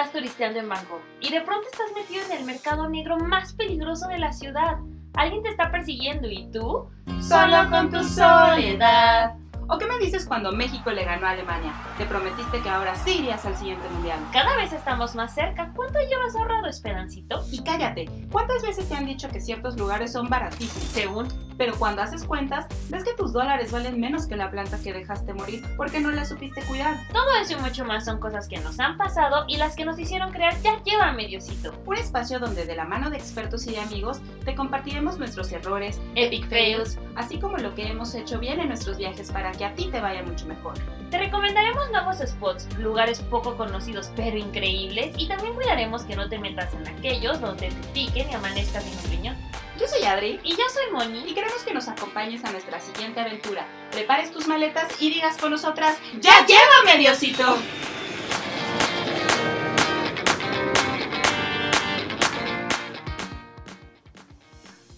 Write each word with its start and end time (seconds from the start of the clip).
estás 0.00 0.12
turisteando 0.12 0.58
en 0.58 0.68
Bangkok 0.68 1.02
y 1.20 1.30
de 1.30 1.42
pronto 1.42 1.66
estás 1.70 1.92
metido 1.94 2.24
en 2.24 2.38
el 2.38 2.44
mercado 2.44 2.88
negro 2.88 3.18
más 3.18 3.52
peligroso 3.52 4.08
de 4.08 4.18
la 4.18 4.32
ciudad. 4.32 4.78
Alguien 5.12 5.42
te 5.42 5.50
está 5.50 5.70
persiguiendo 5.70 6.26
y 6.26 6.50
tú, 6.50 6.88
solo 7.20 7.68
con 7.68 7.90
tu 7.90 8.02
soledad. 8.02 9.34
¿O 9.68 9.76
qué 9.76 9.86
me 9.86 9.98
dices 9.98 10.24
cuando 10.24 10.52
México 10.52 10.90
le 10.90 11.04
ganó 11.04 11.26
a 11.26 11.30
Alemania? 11.30 11.74
Te 11.98 12.06
prometiste 12.06 12.62
que 12.62 12.68
ahora 12.70 12.94
sí 12.94 13.18
irías 13.18 13.44
al 13.44 13.54
siguiente 13.56 13.86
mundial. 13.90 14.18
Cada 14.32 14.56
vez 14.56 14.72
estamos 14.72 15.14
más 15.14 15.34
cerca. 15.34 15.70
¿Cuánto 15.76 15.98
llevas 16.00 16.34
ahorrado, 16.34 16.66
Esperancito? 16.66 17.44
Y 17.52 17.62
cállate, 17.62 18.08
¿cuántas 18.32 18.62
veces 18.62 18.88
te 18.88 18.94
han 18.94 19.04
dicho 19.04 19.28
que 19.28 19.38
ciertos 19.38 19.76
lugares 19.76 20.12
son 20.12 20.30
baratísimos? 20.30 20.88
Según. 20.88 21.49
Pero 21.60 21.76
cuando 21.78 22.00
haces 22.00 22.24
cuentas, 22.24 22.64
ves 22.88 23.04
que 23.04 23.12
tus 23.12 23.34
dólares 23.34 23.70
valen 23.70 24.00
menos 24.00 24.26
que 24.26 24.34
la 24.34 24.50
planta 24.50 24.78
que 24.82 24.94
dejaste 24.94 25.34
morir 25.34 25.62
porque 25.76 26.00
no 26.00 26.10
la 26.10 26.24
supiste 26.24 26.62
cuidar. 26.62 26.96
Todo 27.12 27.26
eso 27.38 27.52
y 27.52 27.60
mucho 27.60 27.84
más 27.84 28.06
son 28.06 28.18
cosas 28.18 28.48
que 28.48 28.56
nos 28.60 28.80
han 28.80 28.96
pasado 28.96 29.44
y 29.46 29.58
las 29.58 29.76
que 29.76 29.84
nos 29.84 29.98
hicieron 29.98 30.32
crear 30.32 30.58
ya 30.62 30.82
lleva 30.84 31.12
mediocito. 31.12 31.74
Un 31.84 31.98
espacio 31.98 32.38
donde 32.38 32.64
de 32.64 32.76
la 32.76 32.86
mano 32.86 33.10
de 33.10 33.18
expertos 33.18 33.66
y 33.66 33.76
amigos 33.76 34.22
te 34.46 34.54
compartiremos 34.54 35.18
nuestros 35.18 35.52
errores, 35.52 36.00
epic 36.14 36.48
fails, 36.48 36.98
así 37.14 37.38
como 37.38 37.58
lo 37.58 37.74
que 37.74 37.88
hemos 37.88 38.14
hecho 38.14 38.38
bien 38.38 38.58
en 38.58 38.68
nuestros 38.68 38.96
viajes 38.96 39.30
para 39.30 39.52
que 39.52 39.66
a 39.66 39.74
ti 39.74 39.90
te 39.90 40.00
vaya 40.00 40.22
mucho 40.22 40.46
mejor. 40.46 40.78
Te 41.10 41.18
recomendaremos 41.18 41.90
nuevos 41.90 42.20
spots, 42.26 42.74
lugares 42.78 43.20
poco 43.20 43.58
conocidos 43.58 44.10
pero 44.16 44.38
increíbles 44.38 45.14
y 45.18 45.28
también 45.28 45.52
cuidaremos 45.52 46.04
que 46.04 46.16
no 46.16 46.26
te 46.26 46.38
metas 46.38 46.72
en 46.72 46.88
aquellos 46.88 47.38
donde 47.38 47.68
te 47.68 47.88
piquen 47.92 48.30
y 48.30 48.34
amanezcas 48.34 48.82
sin 48.82 48.98
opinión. 49.06 49.36
Yo 49.80 49.88
soy 49.88 50.04
Adri 50.04 50.38
y 50.44 50.50
yo 50.50 50.64
soy 50.70 50.92
Moni 50.92 51.24
y 51.26 51.32
queremos 51.32 51.62
que 51.62 51.72
nos 51.72 51.88
acompañes 51.88 52.44
a 52.44 52.52
nuestra 52.52 52.78
siguiente 52.80 53.18
aventura. 53.18 53.66
Prepares 53.90 54.30
tus 54.30 54.46
maletas 54.46 55.00
y 55.00 55.08
digas 55.08 55.38
con 55.38 55.52
nosotras, 55.52 55.96
¡Ya 56.20 56.44
llévame, 56.44 56.98
Diosito! 56.98 57.56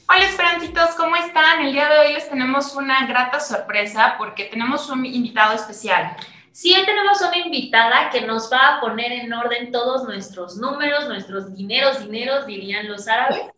Hola 0.08 0.24
Esperancitos, 0.24 0.90
¿cómo 0.96 1.14
están? 1.14 1.60
El 1.60 1.72
día 1.72 1.88
de 1.88 1.98
hoy 2.00 2.12
les 2.14 2.28
tenemos 2.28 2.74
una 2.74 3.06
grata 3.06 3.38
sorpresa 3.38 4.16
porque 4.18 4.46
tenemos 4.46 4.90
un 4.90 5.06
invitado 5.06 5.54
especial. 5.54 6.16
Sí, 6.50 6.74
tenemos 6.84 7.20
una 7.20 7.36
invitada 7.36 8.10
que 8.10 8.22
nos 8.22 8.52
va 8.52 8.78
a 8.78 8.80
poner 8.80 9.12
en 9.12 9.32
orden 9.32 9.70
todos 9.70 10.02
nuestros 10.08 10.56
números, 10.56 11.06
nuestros 11.06 11.54
dineros, 11.54 12.00
dineros, 12.00 12.46
dirían 12.46 12.88
los 12.88 13.06
árabes 13.06 13.51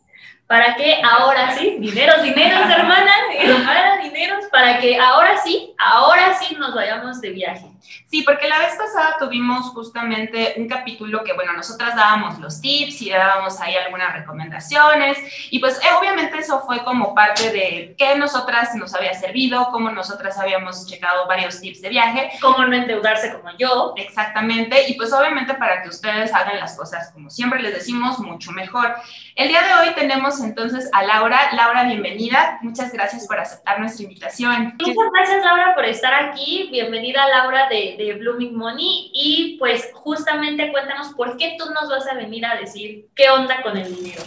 para 0.47 0.77
que 0.77 1.01
ahora 1.03 1.57
sí, 1.57 1.77
dineros, 1.79 2.23
dineros, 2.23 2.69
hermana, 2.69 3.13
hermana, 3.39 3.97
dineros, 4.03 4.45
para 4.53 4.79
que 4.79 4.99
ahora 4.99 5.37
sí, 5.43 5.75
ahora 5.79 6.35
sí 6.39 6.55
nos 6.57 6.75
vayamos 6.75 7.21
de 7.21 7.31
viaje. 7.31 7.75
Sí, 8.11 8.23
porque 8.23 8.49
la 8.49 8.59
vez 8.59 8.75
pasada 8.77 9.17
tuvimos 9.19 9.67
justamente 9.71 10.55
un 10.57 10.69
capítulo 10.69 11.23
que, 11.25 11.33
bueno, 11.33 11.53
nosotras 11.53 11.95
dábamos 11.95 12.39
los 12.39 12.61
tips 12.61 13.03
y 13.03 13.11
dábamos 13.11 13.61
ahí 13.61 13.75
algunas 13.75 14.13
recomendaciones 14.15 15.19
y 15.51 15.59
pues 15.59 15.79
eh, 15.79 15.89
obviamente 15.99 16.39
eso 16.39 16.61
fue 16.61 16.83
como 16.85 17.15
parte 17.15 17.51
de 17.51 17.95
qué 17.99 18.17
nosotras 18.17 18.75
nos 18.75 18.95
había 18.95 19.15
servido, 19.15 19.69
cómo 19.71 19.91
nosotras 19.91 20.39
habíamos 20.39 20.87
checado 20.87 21.27
varios 21.27 21.61
tips 21.61 21.83
de 21.83 21.89
viaje. 21.89 22.31
Cómo 22.41 22.65
no 22.65 22.75
endeudarse 22.75 23.33
como 23.33 23.57
yo. 23.59 23.95
Exactamente, 23.97 24.89
y 24.89 24.95
pues 24.95 25.13
obviamente 25.13 25.55
para 25.55 25.83
que 25.83 25.89
ustedes 25.89 26.33
hagan 26.33 26.59
las 26.59 26.77
cosas 26.77 27.11
como 27.13 27.31
siempre 27.31 27.61
les 27.61 27.75
decimos, 27.75 28.19
mucho 28.19 28.53
mejor. 28.53 28.95
El 29.35 29.49
día 29.49 29.63
de 29.63 29.75
hoy 29.75 29.95
tenemos 29.95 30.34
entonces 30.41 30.89
a 30.93 31.03
Laura. 31.05 31.53
Laura, 31.53 31.85
bienvenida. 31.85 32.59
Muchas 32.63 32.93
gracias 32.93 33.27
por 33.27 33.39
aceptar 33.39 33.81
nuestra 33.81 34.05
invitación. 34.05 34.75
Muchas 34.79 34.97
gracias, 35.13 35.45
Laura, 35.45 35.75
por 35.75 35.85
estar 35.85 36.15
aquí. 36.15 36.69
Bienvenida, 36.71 37.27
Laura, 37.29 37.69
de 37.69 37.97
de 37.99 38.15
Blooming 38.15 38.57
Money 38.57 39.11
y 39.13 39.57
pues 39.59 39.91
justamente 39.95 40.71
cuéntanos 40.73 41.15
por 41.15 41.37
qué 41.37 41.57
tú 41.59 41.67
nos 41.71 41.89
vas 41.89 42.07
a 42.09 42.15
venir 42.15 42.45
a 42.47 42.57
decir 42.57 43.07
qué 43.15 43.31
onda 43.31 43.63
con 43.63 43.77
el 43.77 43.95
dinero. 43.95 44.23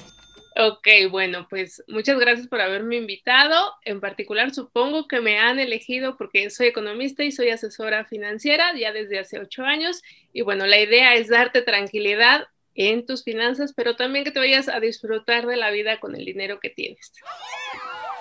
Ok, 0.59 0.87
bueno, 1.11 1.45
pues 1.47 1.83
muchas 1.87 2.17
gracias 2.17 2.47
por 2.47 2.61
haberme 2.61 2.95
invitado. 2.95 3.75
En 3.85 4.01
particular, 4.01 4.51
supongo 4.51 5.07
que 5.07 5.21
me 5.21 5.37
han 5.37 5.59
elegido 5.59 6.17
porque 6.17 6.49
soy 6.49 6.67
economista 6.67 7.23
y 7.23 7.31
soy 7.31 7.49
asesora 7.49 8.05
financiera 8.05 8.75
ya 8.75 8.91
desde 8.91 9.19
hace 9.19 9.39
ocho 9.39 9.63
años. 9.63 10.01
Y 10.33 10.41
bueno, 10.41 10.65
la 10.65 10.79
idea 10.79 11.13
es 11.13 11.27
darte 11.27 11.61
tranquilidad 11.61 12.47
en 12.77 13.05
tus 13.05 13.23
finanzas, 13.23 13.73
pero 13.75 13.95
también 13.95 14.23
que 14.23 14.31
te 14.31 14.39
vayas 14.39 14.69
a 14.69 14.79
disfrutar 14.79 15.47
de 15.47 15.57
la 15.57 15.71
vida 15.71 15.99
con 15.99 16.15
el 16.15 16.23
dinero 16.23 16.59
que 16.59 16.69
tienes. 16.69 17.11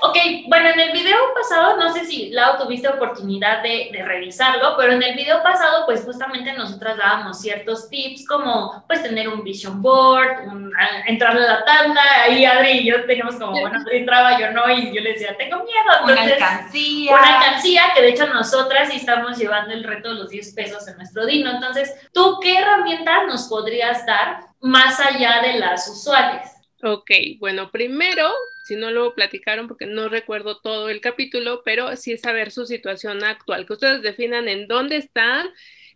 Ok, 0.02 0.16
bueno, 0.48 0.68
en 0.68 0.80
el 0.80 0.92
video 0.92 1.16
pasado, 1.34 1.76
no 1.76 1.92
sé 1.92 2.04
si 2.04 2.28
Lau 2.30 2.58
tuviste 2.58 2.88
oportunidad 2.88 3.62
de, 3.62 3.90
revisarlo, 4.04 4.76
pero 4.76 4.92
en 4.92 5.02
el 5.02 5.16
video 5.16 5.42
pasado, 5.42 5.86
pues 5.86 6.04
justamente 6.04 6.52
nosotras 6.52 6.98
dábamos 6.98 7.40
ciertos 7.40 7.88
tips 7.88 8.26
como, 8.26 8.84
pues, 8.86 9.02
tener 9.02 9.28
un 9.28 9.42
vision 9.42 9.80
board, 9.80 10.48
un, 10.48 10.72
entrar 11.06 11.36
a 11.36 11.40
la 11.40 11.64
tanda, 11.64 12.02
ahí 12.24 12.44
Adri 12.44 12.80
y 12.80 12.86
yo 12.86 13.04
teníamos 13.06 13.36
como, 13.36 13.52
bueno, 13.52 13.78
Adri 13.78 13.98
entraba, 13.98 14.38
yo 14.38 14.50
no, 14.52 14.70
y 14.70 14.94
yo 14.94 15.00
le 15.00 15.12
decía, 15.14 15.36
tengo 15.36 15.56
miedo. 15.64 16.04
una 16.04 16.22
alcancía. 16.22 17.14
Una 17.14 17.38
alcancía, 17.38 17.82
que 17.94 18.02
de 18.02 18.08
hecho 18.10 18.26
nosotras 18.26 18.88
sí 18.90 18.96
estamos 18.96 19.38
llevando 19.38 19.72
el 19.72 19.84
reto 19.84 20.10
de 20.10 20.16
los 20.16 20.28
10 20.28 20.54
pesos 20.54 20.86
en 20.88 20.96
nuestro 20.98 21.24
dino. 21.24 21.50
Entonces, 21.50 21.94
¿tú 22.12 22.38
qué 22.42 22.58
herramientas 22.58 23.26
nos 23.26 23.44
podrías 23.48 24.04
dar 24.04 24.40
más 24.60 25.00
allá 25.00 25.40
de 25.42 25.58
las 25.58 25.88
usuales? 25.88 26.50
Ok, 26.82 27.10
bueno, 27.38 27.70
primero 27.70 28.30
si 28.66 28.74
no 28.74 28.90
lo 28.90 29.14
platicaron 29.14 29.68
porque 29.68 29.86
no 29.86 30.08
recuerdo 30.08 30.58
todo 30.58 30.88
el 30.88 31.00
capítulo, 31.00 31.62
pero 31.64 31.94
sí 31.94 32.14
es 32.14 32.22
saber 32.22 32.50
su 32.50 32.66
situación 32.66 33.22
actual, 33.22 33.64
que 33.64 33.74
ustedes 33.74 34.02
definan 34.02 34.48
en 34.48 34.66
dónde 34.66 34.96
están, 34.96 35.46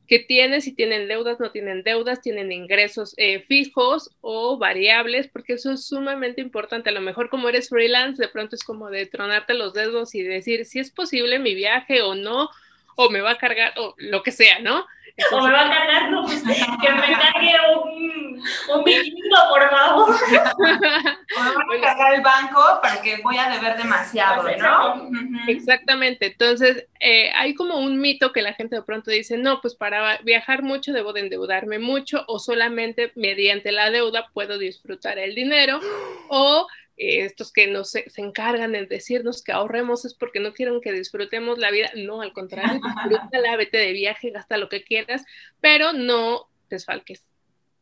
qué 0.07 0.21
tienen, 0.21 0.63
si 0.63 0.73
tienen 0.73 1.09
deudas, 1.09 1.41
no 1.41 1.51
tienen 1.51 1.83
deudas, 1.83 2.21
tienen 2.21 2.53
ingresos 2.53 3.15
eh, 3.17 3.41
fijos 3.49 4.13
o 4.21 4.57
variables, 4.57 5.27
porque 5.27 5.55
eso 5.55 5.73
es 5.73 5.85
sumamente 5.85 6.41
importante. 6.41 6.91
A 6.91 6.93
lo 6.93 7.01
mejor 7.01 7.29
como 7.29 7.49
eres 7.49 7.71
freelance, 7.71 8.23
de 8.23 8.29
pronto 8.29 8.55
es 8.55 8.63
como 8.63 8.89
de 8.89 9.07
tronarte 9.07 9.55
los 9.55 9.75
dedos 9.75 10.15
y 10.15 10.23
decir 10.23 10.65
si 10.65 10.79
es 10.79 10.93
posible 10.93 11.41
mi 11.41 11.57
viaje 11.57 12.03
o 12.03 12.15
no, 12.15 12.51
o 12.95 13.11
me 13.11 13.21
va 13.21 13.33
a 13.33 13.39
cargar, 13.39 13.75
o 13.79 13.97
lo 13.99 14.23
que 14.23 14.31
sea, 14.31 14.61
¿no? 14.61 14.87
O 15.33 15.41
me 15.43 15.53
va 15.53 15.67
a 15.67 15.71
cargar, 15.71 16.11
no, 16.11 16.25
pues, 16.25 16.43
que 16.43 16.93
me 16.93 17.19
cargue 17.19 17.55
un, 17.75 18.43
un 18.75 18.85
por 19.49 19.71
favor. 19.71 20.11
o 20.11 20.63
me 20.63 21.79
va 21.79 21.91
a 21.91 21.97
cargar 21.97 22.15
el 22.15 22.21
banco 22.23 22.81
para 22.83 23.01
que 23.01 23.21
voy 23.23 23.37
a 23.37 23.51
deber 23.51 23.77
demasiado, 23.77 24.43
pues, 24.43 24.59
¿no? 24.59 25.11
Exactamente. 25.47 26.27
Entonces, 26.27 26.87
eh, 27.01 27.31
hay 27.35 27.55
como 27.55 27.79
un 27.79 28.01
mito 28.01 28.33
que 28.33 28.43
la 28.43 28.55
gente 28.55 28.77
de 28.77 28.83
pronto 28.83 29.11
dice, 29.11 29.37
no, 29.39 29.61
pues 29.61 29.75
para 29.75 30.19
viajar 30.19 30.63
mucho 30.63 30.93
debo 30.93 31.13
de 31.13 31.21
endeudarme 31.21 31.79
mucho 31.79 32.25
o 32.27 32.39
solamente 32.39 33.13
mediante 33.15 33.73
la 33.73 33.91
deuda 33.91 34.29
puedo 34.33 34.59
disfrutar 34.59 35.19
el 35.19 35.35
dinero 35.35 35.81
o 36.29 36.67
estos 37.01 37.53
que 37.53 37.67
nos 37.67 37.91
se, 37.91 38.05
encargan 38.17 38.73
de 38.73 38.87
decirnos 38.87 39.43
que 39.43 39.53
ahorremos 39.53 40.05
es 40.05 40.15
porque 40.15 40.41
no 40.41 40.53
quieren 40.53 40.81
que 40.81 40.93
disfrutemos 40.93 41.59
la 41.59 41.71
vida. 41.71 41.91
No, 41.97 42.21
al 42.21 42.33
contrario, 42.33 42.81
disfrútala, 43.09 43.57
vete 43.57 43.79
de 43.79 43.93
viaje, 43.93 44.31
gasta 44.31 44.59
lo 44.59 44.69
que 44.69 44.85
quieras, 44.85 45.25
pero 45.61 45.93
no 45.93 46.49
desfalques 46.69 47.27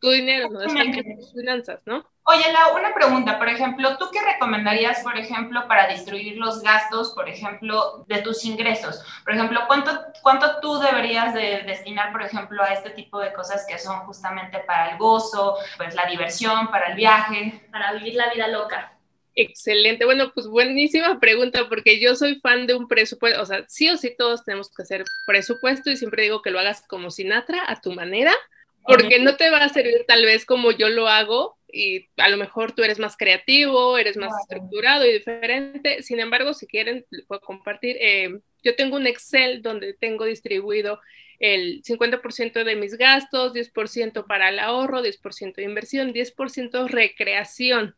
tu 0.01 0.11
dinero, 0.11 0.49
no 0.49 0.61
desfalques 0.61 1.05
tus 1.19 1.33
finanzas, 1.33 1.83
¿no? 1.85 2.07
Oye, 2.23 2.53
la 2.53 2.75
una 2.79 2.95
pregunta, 2.95 3.39
por 3.39 3.49
ejemplo, 3.49 3.97
¿tú 3.97 4.11
qué 4.13 4.21
recomendarías, 4.21 5.01
por 5.01 5.17
ejemplo, 5.17 5.67
para 5.67 5.89
distribuir 5.89 6.37
los 6.37 6.63
gastos, 6.63 7.13
por 7.15 7.29
ejemplo, 7.29 8.05
de 8.07 8.19
tus 8.19 8.45
ingresos? 8.45 9.03
Por 9.25 9.35
ejemplo, 9.35 9.61
¿cuánto, 9.67 9.91
cuánto 10.23 10.61
tú 10.61 10.79
deberías 10.79 11.33
de 11.33 11.63
destinar, 11.63 12.13
por 12.13 12.23
ejemplo, 12.23 12.63
a 12.63 12.75
este 12.75 12.91
tipo 12.91 13.19
de 13.19 13.33
cosas 13.33 13.65
que 13.67 13.79
son 13.79 14.01
justamente 14.01 14.59
para 14.61 14.91
el 14.91 14.99
gozo, 14.99 15.57
pues 15.79 15.95
la 15.95 16.05
diversión, 16.05 16.71
para 16.71 16.89
el 16.89 16.97
viaje? 16.97 17.67
Para 17.73 17.95
vivir 17.95 18.15
la 18.15 18.31
vida 18.33 18.47
loca. 18.47 18.98
Excelente. 19.41 20.05
Bueno, 20.05 20.33
pues 20.35 20.49
buenísima 20.49 21.21
pregunta 21.21 21.69
porque 21.69 22.01
yo 22.01 22.17
soy 22.17 22.41
fan 22.41 22.67
de 22.67 22.75
un 22.75 22.89
presupuesto. 22.89 23.41
O 23.41 23.47
sea, 23.47 23.65
sí 23.69 23.89
o 23.89 23.97
sí 23.97 24.13
todos 24.19 24.45
tenemos 24.45 24.69
que 24.69 24.83
hacer 24.83 25.05
presupuesto 25.29 25.91
y 25.91 25.97
siempre 25.97 26.25
digo 26.25 26.43
que 26.43 26.51
lo 26.51 26.59
hagas 26.59 26.85
como 26.89 27.13
Sinatra, 27.13 27.63
a 27.69 27.81
tu 27.81 27.93
manera, 27.93 28.35
porque 28.85 29.21
no 29.21 29.37
te 29.37 29.49
va 29.49 29.59
a 29.59 29.69
servir 29.69 30.05
tal 30.09 30.25
vez 30.25 30.45
como 30.45 30.73
yo 30.73 30.89
lo 30.89 31.07
hago 31.07 31.57
y 31.71 32.09
a 32.17 32.29
lo 32.31 32.37
mejor 32.37 32.73
tú 32.73 32.83
eres 32.83 32.99
más 32.99 33.17
creativo, 33.17 33.97
eres 33.97 34.17
más 34.17 34.33
estructurado 34.43 35.07
y 35.07 35.13
diferente. 35.13 36.03
Sin 36.03 36.19
embargo, 36.19 36.53
si 36.53 36.67
quieren, 36.67 37.07
puedo 37.29 37.41
compartir. 37.41 37.97
Eh, 38.01 38.41
yo 38.65 38.75
tengo 38.75 38.97
un 38.97 39.07
Excel 39.07 39.63
donde 39.63 39.95
tengo 39.95 40.25
distribuido 40.25 41.01
el 41.39 41.85
50% 41.85 42.65
de 42.65 42.75
mis 42.75 42.99
gastos, 42.99 43.55
10% 43.55 44.27
para 44.27 44.49
el 44.49 44.59
ahorro, 44.59 45.01
10% 45.01 45.55
de 45.55 45.63
inversión, 45.63 46.13
10% 46.13 46.89
recreación. 46.89 47.95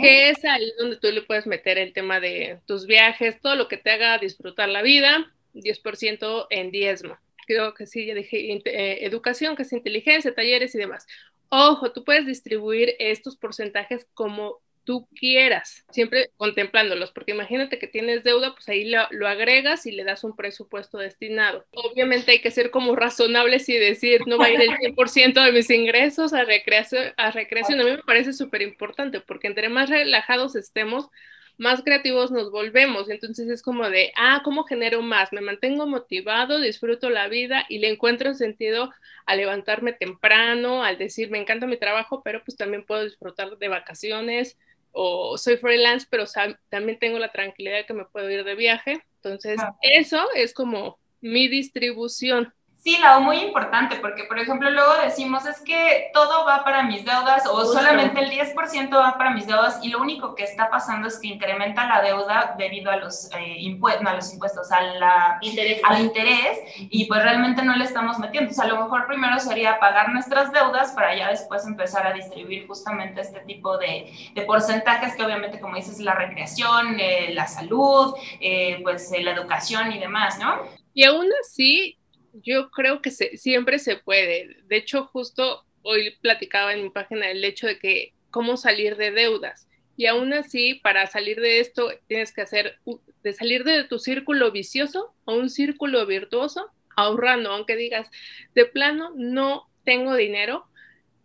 Que 0.00 0.30
es 0.30 0.44
ahí 0.44 0.72
donde 0.78 0.96
tú 0.96 1.08
le 1.10 1.22
puedes 1.22 1.46
meter 1.46 1.78
el 1.78 1.92
tema 1.92 2.20
de 2.20 2.60
tus 2.66 2.86
viajes, 2.86 3.40
todo 3.40 3.56
lo 3.56 3.68
que 3.68 3.76
te 3.76 3.90
haga 3.90 4.18
disfrutar 4.18 4.68
la 4.68 4.82
vida, 4.82 5.32
10% 5.54 6.46
en 6.50 6.70
diezmo. 6.70 7.18
Creo 7.46 7.74
que 7.74 7.86
sí, 7.86 8.06
ya 8.06 8.14
dije 8.14 8.52
eh, 8.64 8.98
educación, 9.02 9.56
que 9.56 9.62
es 9.62 9.72
inteligencia, 9.72 10.34
talleres 10.34 10.74
y 10.74 10.78
demás. 10.78 11.06
Ojo, 11.48 11.92
tú 11.92 12.04
puedes 12.04 12.26
distribuir 12.26 12.94
estos 12.98 13.36
porcentajes 13.36 14.06
como 14.14 14.60
tú 14.86 15.08
quieras, 15.14 15.84
siempre 15.90 16.30
contemplándolos, 16.36 17.10
porque 17.10 17.32
imagínate 17.32 17.78
que 17.78 17.88
tienes 17.88 18.22
deuda, 18.22 18.54
pues 18.54 18.68
ahí 18.68 18.88
lo, 18.88 19.00
lo, 19.10 19.26
agregas 19.26 19.84
y 19.84 19.90
le 19.90 20.04
das 20.04 20.22
un 20.24 20.36
presupuesto 20.36 20.96
destinado. 20.96 21.66
Obviamente 21.72 22.30
hay 22.30 22.40
que 22.40 22.52
ser 22.52 22.70
como 22.70 22.94
razonables 22.94 23.68
y 23.68 23.76
decir, 23.76 24.22
no 24.26 24.38
va 24.38 24.46
a 24.46 24.50
ir 24.50 24.60
el 24.60 24.70
100% 24.70 25.44
de 25.44 25.52
mis 25.52 25.68
ingresos 25.70 26.32
a 26.32 26.44
recreación, 26.44 27.12
a 27.16 27.32
recreación. 27.32 27.80
A 27.80 27.84
mí 27.84 27.90
me 27.90 28.02
parece 28.04 28.32
súper 28.32 28.62
importante, 28.62 29.20
porque 29.20 29.48
entre 29.48 29.68
más 29.68 29.90
relajados 29.90 30.54
estemos, 30.54 31.10
más 31.58 31.82
creativos 31.82 32.30
nos 32.30 32.50
volvemos. 32.50 33.10
Entonces 33.10 33.48
es 33.48 33.62
como 33.62 33.90
de, 33.90 34.12
ah, 34.16 34.42
¿cómo 34.44 34.64
genero 34.64 35.02
más? 35.02 35.32
Me 35.32 35.40
mantengo 35.40 35.86
motivado, 35.86 36.60
disfruto 36.60 37.10
la 37.10 37.28
vida 37.28 37.64
y 37.68 37.78
le 37.78 37.88
encuentro 37.88 38.34
sentido 38.34 38.92
a 39.26 39.36
levantarme 39.36 39.92
temprano, 39.92 40.84
al 40.84 40.98
decir, 40.98 41.30
me 41.30 41.38
encanta 41.38 41.66
mi 41.66 41.76
trabajo, 41.76 42.22
pero 42.22 42.42
pues 42.44 42.56
también 42.56 42.84
puedo 42.84 43.04
disfrutar 43.04 43.58
de 43.58 43.68
vacaciones 43.68 44.56
o 44.98 45.36
soy 45.36 45.58
freelance, 45.58 46.06
pero 46.08 46.24
también 46.70 46.98
tengo 46.98 47.18
la 47.18 47.30
tranquilidad 47.30 47.76
de 47.76 47.84
que 47.84 47.92
me 47.92 48.06
puedo 48.06 48.30
ir 48.30 48.44
de 48.44 48.54
viaje. 48.54 49.04
Entonces, 49.16 49.60
eso 49.82 50.26
es 50.34 50.54
como 50.54 50.98
mi 51.20 51.48
distribución. 51.48 52.54
Sí, 52.86 52.98
Lau, 52.98 53.20
muy 53.20 53.38
importante, 53.38 53.96
porque 53.96 54.22
por 54.22 54.38
ejemplo 54.38 54.70
luego 54.70 54.94
decimos 55.02 55.44
es 55.44 55.60
que 55.60 56.08
todo 56.14 56.46
va 56.46 56.62
para 56.62 56.84
mis 56.84 57.04
deudas 57.04 57.44
o 57.44 57.64
solamente 57.64 58.20
el 58.20 58.30
10% 58.30 58.94
va 58.94 59.18
para 59.18 59.32
mis 59.32 59.48
deudas 59.48 59.80
y 59.82 59.88
lo 59.88 60.00
único 60.00 60.36
que 60.36 60.44
está 60.44 60.70
pasando 60.70 61.08
es 61.08 61.18
que 61.18 61.26
incrementa 61.26 61.88
la 61.88 62.00
deuda 62.00 62.54
debido 62.56 62.92
a 62.92 62.96
los, 62.98 63.28
eh, 63.36 63.56
impuestos, 63.58 64.06
a 64.06 64.14
los 64.14 64.32
impuestos, 64.32 64.70
a 64.70 64.80
la, 64.82 65.38
interés. 65.40 65.80
al 65.82 66.00
interés 66.00 66.60
y 66.78 67.06
pues 67.06 67.24
realmente 67.24 67.64
no 67.64 67.74
le 67.74 67.82
estamos 67.82 68.20
metiendo. 68.20 68.52
O 68.52 68.54
sea, 68.54 68.66
a 68.66 68.68
lo 68.68 68.80
mejor 68.80 69.08
primero 69.08 69.36
sería 69.40 69.80
pagar 69.80 70.10
nuestras 70.10 70.52
deudas 70.52 70.92
para 70.92 71.12
ya 71.16 71.30
después 71.30 71.66
empezar 71.66 72.06
a 72.06 72.12
distribuir 72.12 72.68
justamente 72.68 73.20
este 73.20 73.40
tipo 73.40 73.78
de, 73.78 74.12
de 74.32 74.42
porcentajes 74.42 75.16
que 75.16 75.24
obviamente 75.24 75.58
como 75.58 75.74
dices 75.74 75.98
la 75.98 76.14
recreación, 76.14 77.00
eh, 77.00 77.34
la 77.34 77.48
salud, 77.48 78.14
eh, 78.38 78.78
pues 78.84 79.10
la 79.10 79.32
educación 79.32 79.90
y 79.90 79.98
demás, 79.98 80.38
¿no? 80.38 80.60
Y 80.94 81.04
aún 81.04 81.26
así, 81.42 81.98
yo 82.42 82.70
creo 82.70 83.02
que 83.02 83.10
siempre 83.10 83.78
se 83.78 83.96
puede. 83.96 84.56
De 84.64 84.76
hecho, 84.76 85.06
justo 85.06 85.64
hoy 85.82 86.16
platicaba 86.20 86.72
en 86.72 86.82
mi 86.82 86.90
página 86.90 87.30
el 87.30 87.44
hecho 87.44 87.66
de 87.66 87.78
que 87.78 88.12
cómo 88.30 88.56
salir 88.56 88.96
de 88.96 89.12
deudas. 89.12 89.68
Y 89.96 90.06
aún 90.06 90.32
así, 90.32 90.74
para 90.74 91.06
salir 91.06 91.40
de 91.40 91.60
esto, 91.60 91.90
tienes 92.06 92.32
que 92.32 92.42
hacer, 92.42 92.78
de 93.22 93.32
salir 93.32 93.64
de 93.64 93.84
tu 93.84 93.98
círculo 93.98 94.52
vicioso 94.52 95.14
a 95.24 95.32
un 95.32 95.48
círculo 95.48 96.04
virtuoso, 96.06 96.70
ahorrando, 96.96 97.50
aunque 97.50 97.76
digas, 97.76 98.10
de 98.54 98.66
plano, 98.66 99.12
no 99.16 99.70
tengo 99.84 100.14
dinero, 100.14 100.66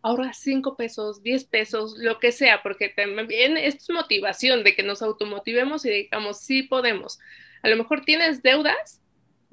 ahorra 0.04 0.34
5 0.34 0.78
pesos, 0.78 1.22
10 1.22 1.46
pesos, 1.46 1.96
lo 1.98 2.20
que 2.20 2.32
sea, 2.32 2.64
porque 2.64 2.90
también 2.90 3.58
es 3.58 3.90
motivación 3.90 4.64
de 4.64 4.76
que 4.76 4.84
nos 4.84 5.02
automotivemos 5.02 5.86
y 5.86 5.90
digamos, 5.90 6.40
sí 6.40 6.64
podemos. 6.64 7.20
A 7.64 7.70
lo 7.70 7.76
mejor 7.76 8.06
tienes 8.06 8.42
deudas, 8.42 9.01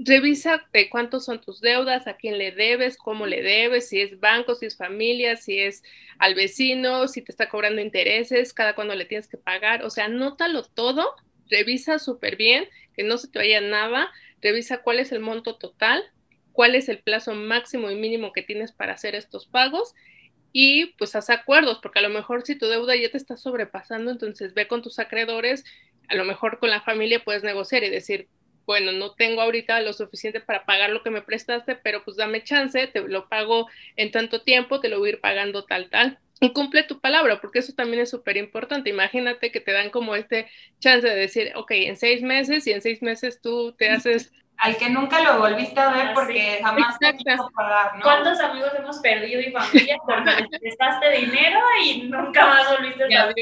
Revisa 0.00 0.64
de 0.72 0.88
cuántos 0.88 1.24
son 1.24 1.40
tus 1.40 1.60
deudas, 1.60 2.06
a 2.06 2.16
quién 2.16 2.38
le 2.38 2.52
debes, 2.52 2.96
cómo 2.96 3.26
le 3.26 3.42
debes, 3.42 3.88
si 3.88 4.00
es 4.00 4.20
banco, 4.20 4.54
si 4.54 4.66
es 4.66 4.76
familia, 4.76 5.36
si 5.36 5.58
es 5.58 5.82
al 6.18 6.36
vecino, 6.36 7.08
si 7.08 7.20
te 7.20 7.32
está 7.32 7.48
cobrando 7.48 7.82
intereses, 7.82 8.52
cada 8.54 8.76
cuándo 8.76 8.94
le 8.94 9.06
tienes 9.06 9.26
que 9.26 9.38
pagar. 9.38 9.84
O 9.84 9.90
sea, 9.90 10.04
anótalo 10.04 10.62
todo, 10.62 11.04
revisa 11.50 11.98
súper 11.98 12.36
bien, 12.36 12.68
que 12.94 13.02
no 13.02 13.18
se 13.18 13.26
te 13.26 13.40
vaya 13.40 13.60
nada, 13.60 14.08
revisa 14.40 14.82
cuál 14.82 15.00
es 15.00 15.10
el 15.10 15.18
monto 15.18 15.56
total, 15.56 16.04
cuál 16.52 16.76
es 16.76 16.88
el 16.88 17.00
plazo 17.00 17.34
máximo 17.34 17.90
y 17.90 17.96
mínimo 17.96 18.32
que 18.32 18.42
tienes 18.42 18.70
para 18.70 18.92
hacer 18.92 19.16
estos 19.16 19.46
pagos 19.46 19.94
y 20.52 20.86
pues 20.98 21.14
haz 21.16 21.28
acuerdos, 21.30 21.78
porque 21.82 21.98
a 21.98 22.02
lo 22.02 22.08
mejor 22.08 22.42
si 22.44 22.56
tu 22.56 22.66
deuda 22.66 22.96
ya 22.96 23.10
te 23.10 23.16
está 23.16 23.36
sobrepasando, 23.36 24.10
entonces 24.12 24.54
ve 24.54 24.68
con 24.68 24.82
tus 24.82 24.98
acreedores, 24.98 25.64
a 26.08 26.14
lo 26.14 26.24
mejor 26.24 26.58
con 26.58 26.70
la 26.70 26.82
familia 26.82 27.24
puedes 27.24 27.42
negociar 27.42 27.84
y 27.84 27.90
decir, 27.90 28.28
bueno, 28.68 28.92
no 28.92 29.14
tengo 29.14 29.40
ahorita 29.40 29.80
lo 29.80 29.94
suficiente 29.94 30.40
para 30.42 30.66
pagar 30.66 30.90
lo 30.90 31.02
que 31.02 31.08
me 31.08 31.22
prestaste, 31.22 31.74
pero 31.74 32.04
pues 32.04 32.18
dame 32.18 32.44
chance, 32.44 32.86
te 32.86 33.00
lo 33.00 33.26
pago 33.26 33.66
en 33.96 34.10
tanto 34.10 34.42
tiempo, 34.42 34.78
te 34.78 34.90
lo 34.90 34.98
voy 34.98 35.08
a 35.08 35.12
ir 35.12 35.20
pagando 35.22 35.64
tal, 35.64 35.88
tal. 35.88 36.18
Y 36.38 36.52
cumple 36.52 36.82
tu 36.82 37.00
palabra, 37.00 37.40
porque 37.40 37.60
eso 37.60 37.72
también 37.72 38.02
es 38.02 38.10
súper 38.10 38.36
importante. 38.36 38.90
Imagínate 38.90 39.50
que 39.50 39.60
te 39.60 39.72
dan 39.72 39.88
como 39.88 40.14
este 40.16 40.48
chance 40.80 41.08
de 41.08 41.16
decir, 41.16 41.50
ok, 41.56 41.70
en 41.70 41.96
seis 41.96 42.20
meses 42.20 42.66
y 42.66 42.72
en 42.72 42.82
seis 42.82 43.00
meses 43.00 43.40
tú 43.40 43.72
te 43.72 43.88
haces 43.88 44.32
al 44.58 44.76
que 44.76 44.90
nunca 44.90 45.20
lo 45.22 45.38
volviste 45.38 45.78
a 45.78 45.90
ver 45.90 46.08
ah, 46.08 46.12
porque 46.14 46.60
jamás 46.62 46.99
te 46.99 47.16
quiso 47.16 47.49
pagar, 47.55 47.96
¿no? 47.96 48.02
¿Cuántos 48.02 48.40
amigos 48.40 48.70
hemos 48.76 48.99
perdido 48.99 49.40
y 49.40 49.52
familia 49.52 49.96
porque 50.06 50.31
les 50.50 50.60
prestaste 50.60 51.10
dinero 51.20 51.60
y 51.84 52.02
nunca 52.02 52.46
más 52.46 52.76
volviste 52.76 53.16
a 53.16 53.26
ver? 53.26 53.34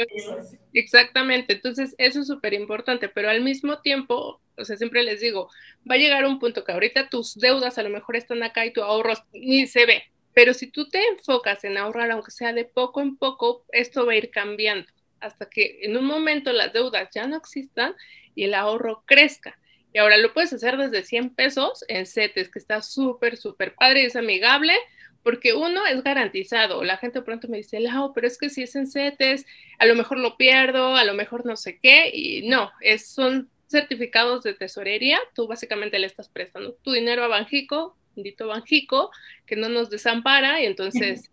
Exactamente, 0.74 1.54
entonces 1.54 1.94
eso 1.98 2.20
es 2.20 2.26
súper 2.26 2.52
importante, 2.52 3.08
pero 3.08 3.30
al 3.30 3.40
mismo 3.40 3.80
tiempo, 3.80 4.40
o 4.58 4.64
sea, 4.64 4.76
siempre 4.76 5.02
les 5.02 5.20
digo, 5.20 5.48
va 5.90 5.94
a 5.94 5.98
llegar 5.98 6.26
un 6.26 6.38
punto 6.38 6.64
que 6.64 6.72
ahorita 6.72 7.08
tus 7.08 7.34
deudas 7.34 7.78
a 7.78 7.82
lo 7.82 7.88
mejor 7.90 8.16
están 8.16 8.42
acá 8.42 8.66
y 8.66 8.72
tu 8.72 8.82
ahorro 8.82 9.14
ni 9.32 9.66
se 9.66 9.86
ve, 9.86 10.04
pero 10.34 10.52
si 10.52 10.70
tú 10.70 10.86
te 10.88 11.02
enfocas 11.08 11.64
en 11.64 11.78
ahorrar, 11.78 12.10
aunque 12.10 12.30
sea 12.30 12.52
de 12.52 12.66
poco 12.66 13.00
en 13.00 13.16
poco, 13.16 13.64
esto 13.72 14.04
va 14.04 14.12
a 14.12 14.16
ir 14.16 14.30
cambiando 14.30 14.86
hasta 15.20 15.48
que 15.48 15.78
en 15.82 15.96
un 15.96 16.04
momento 16.04 16.52
las 16.52 16.72
deudas 16.72 17.08
ya 17.14 17.26
no 17.26 17.36
existan 17.36 17.94
y 18.34 18.44
el 18.44 18.54
ahorro 18.54 19.02
crezca. 19.06 19.58
Y 19.96 19.98
ahora 19.98 20.18
lo 20.18 20.34
puedes 20.34 20.52
hacer 20.52 20.76
desde 20.76 21.02
100 21.04 21.30
pesos 21.30 21.82
en 21.88 22.04
CETES, 22.04 22.50
que 22.50 22.58
está 22.58 22.82
súper, 22.82 23.38
súper 23.38 23.74
padre 23.74 24.02
y 24.02 24.04
es 24.04 24.14
amigable, 24.14 24.74
porque 25.22 25.54
uno 25.54 25.86
es 25.86 26.04
garantizado. 26.04 26.84
La 26.84 26.98
gente 26.98 27.22
pronto 27.22 27.48
me 27.48 27.56
dice, 27.56 27.80
Lau, 27.80 28.12
pero 28.12 28.26
es 28.26 28.36
que 28.36 28.50
si 28.50 28.62
es 28.62 28.76
en 28.76 28.86
CETES, 28.86 29.46
a 29.78 29.86
lo 29.86 29.94
mejor 29.94 30.18
lo 30.18 30.36
pierdo, 30.36 30.96
a 30.96 31.04
lo 31.04 31.14
mejor 31.14 31.46
no 31.46 31.56
sé 31.56 31.78
qué, 31.82 32.10
y 32.12 32.46
no, 32.46 32.70
es, 32.82 33.08
son 33.08 33.48
certificados 33.70 34.42
de 34.42 34.52
tesorería, 34.52 35.18
tú 35.34 35.46
básicamente 35.46 35.98
le 35.98 36.08
estás 36.08 36.28
prestando 36.28 36.74
tu 36.82 36.92
dinero 36.92 37.24
a 37.24 37.28
Banjico, 37.28 37.96
bendito 38.14 38.48
Banjico, 38.48 39.10
que 39.46 39.56
no 39.56 39.70
nos 39.70 39.88
desampara, 39.88 40.60
y 40.60 40.66
entonces 40.66 41.30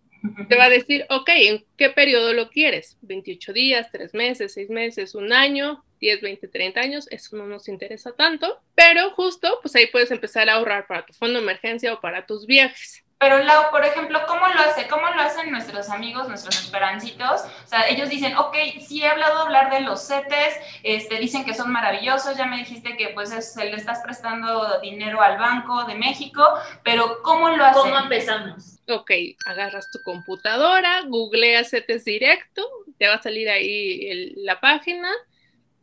te 0.47 0.55
va 0.55 0.65
a 0.65 0.69
decir, 0.69 1.05
ok, 1.09 1.29
¿en 1.35 1.65
qué 1.75 1.89
periodo 1.89 2.31
lo 2.31 2.49
quieres? 2.49 2.97
28 3.01 3.51
días, 3.51 3.91
3 3.91 4.13
meses, 4.13 4.53
6 4.53 4.69
meses, 4.69 5.15
un 5.15 5.33
año, 5.33 5.83
10, 6.03 6.19
20, 6.19 6.47
30 6.49 6.81
años, 6.81 7.07
eso 7.11 7.37
no 7.37 7.47
nos 7.47 7.69
interesa 7.69 8.11
tanto, 8.11 8.59
pero 8.75 9.11
justo 9.11 9.59
pues 9.61 9.73
ahí 9.77 9.87
puedes 9.87 10.11
empezar 10.11 10.49
a 10.49 10.55
ahorrar 10.55 10.85
para 10.85 11.05
tu 11.05 11.13
fondo 11.13 11.35
de 11.39 11.43
emergencia 11.43 11.93
o 11.93 12.01
para 12.01 12.25
tus 12.25 12.45
viajes. 12.45 13.05
Pero 13.19 13.41
Lau, 13.41 13.71
por 13.71 13.85
ejemplo, 13.85 14.19
¿cómo 14.27 14.45
lo 14.49 14.59
hace? 14.59 14.85
¿Cómo 14.89 15.07
lo 15.07 15.21
hacen 15.21 15.49
nuestros 15.49 15.89
amigos, 15.89 16.27
nuestros 16.27 16.59
esperancitos? 16.59 17.43
O 17.63 17.67
sea, 17.67 17.87
ellos 17.87 18.09
dicen, 18.09 18.35
ok, 18.35 18.53
sí 18.85 19.01
he 19.01 19.07
hablado 19.07 19.37
hablar 19.37 19.71
de 19.71 19.79
los 19.79 20.05
CETES, 20.05 20.55
este, 20.83 21.19
dicen 21.19 21.45
que 21.45 21.53
son 21.53 21.71
maravillosos, 21.71 22.35
ya 22.35 22.47
me 22.47 22.57
dijiste 22.57 22.97
que 22.97 23.11
pues 23.13 23.29
se 23.29 23.63
le 23.63 23.77
estás 23.77 24.01
prestando 24.03 24.81
dinero 24.81 25.21
al 25.21 25.37
Banco 25.37 25.85
de 25.85 25.95
México, 25.95 26.45
pero 26.83 27.21
¿cómo 27.23 27.47
lo 27.47 27.63
hacen? 27.63 27.83
¿Cómo 27.83 27.97
empezamos? 27.97 28.79
Ok, 28.89 29.11
agarras 29.45 29.89
tu 29.89 29.99
computadora, 30.03 31.03
googleas 31.07 31.69
CETES 31.69 32.03
directo, 32.03 32.67
te 32.97 33.07
va 33.07 33.13
a 33.13 33.21
salir 33.21 33.49
ahí 33.49 34.33
la 34.35 34.59
página, 34.59 35.09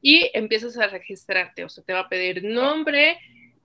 y 0.02 0.30
empiezas 0.35 0.76
a 0.78 0.87
registrarte. 0.87 1.64
O 1.64 1.69
sea, 1.69 1.85
te 1.85 1.92
va 1.92 2.00
a 2.00 2.09
pedir 2.09 2.45
nombre, 2.45 3.19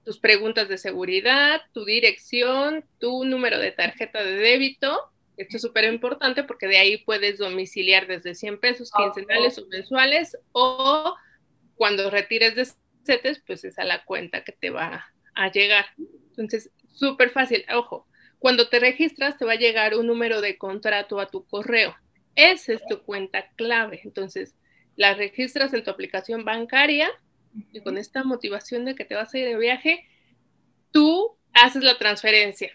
tus 0.03 0.19
preguntas 0.19 0.69
de 0.69 0.77
seguridad, 0.77 1.61
tu 1.73 1.85
dirección, 1.85 2.85
tu 2.99 3.25
número 3.25 3.59
de 3.59 3.71
tarjeta 3.71 4.23
de 4.23 4.35
débito. 4.35 4.99
Esto 5.37 5.57
es 5.57 5.61
súper 5.61 5.85
importante 5.85 6.43
porque 6.43 6.67
de 6.67 6.77
ahí 6.77 6.97
puedes 6.97 7.39
domiciliar 7.39 8.07
desde 8.07 8.35
100 8.35 8.59
pesos 8.59 8.91
quincenales 8.91 9.57
o 9.57 9.67
mensuales 9.67 10.37
o 10.51 11.15
cuando 11.75 12.09
retires 12.09 12.55
de 12.55 12.67
CETES, 13.05 13.43
pues 13.45 13.63
es 13.65 13.77
a 13.77 13.83
la 13.83 14.05
cuenta 14.05 14.43
que 14.43 14.53
te 14.53 14.69
va 14.69 15.05
a 15.33 15.51
llegar. 15.51 15.85
Entonces, 16.29 16.71
súper 16.93 17.31
fácil. 17.31 17.65
Ojo, 17.73 18.07
cuando 18.39 18.69
te 18.69 18.79
registras 18.79 19.37
te 19.37 19.45
va 19.45 19.53
a 19.53 19.57
llegar 19.57 19.95
un 19.95 20.07
número 20.07 20.39
de 20.39 20.57
contrato 20.57 21.19
a 21.19 21.27
tu 21.27 21.45
correo. 21.45 21.95
Esa 22.35 22.73
es 22.73 22.85
tu 22.87 23.01
cuenta 23.01 23.49
clave. 23.55 24.01
Entonces, 24.03 24.55
la 24.95 25.13
registras 25.13 25.73
en 25.73 25.83
tu 25.83 25.91
aplicación 25.91 26.45
bancaria 26.45 27.09
y 27.71 27.81
con 27.81 27.97
esta 27.97 28.23
motivación 28.23 28.85
de 28.85 28.95
que 28.95 29.05
te 29.05 29.15
vas 29.15 29.33
a 29.33 29.37
ir 29.37 29.45
de 29.45 29.57
viaje, 29.57 30.05
tú 30.91 31.37
haces 31.53 31.83
la 31.83 31.97
transferencia. 31.97 32.71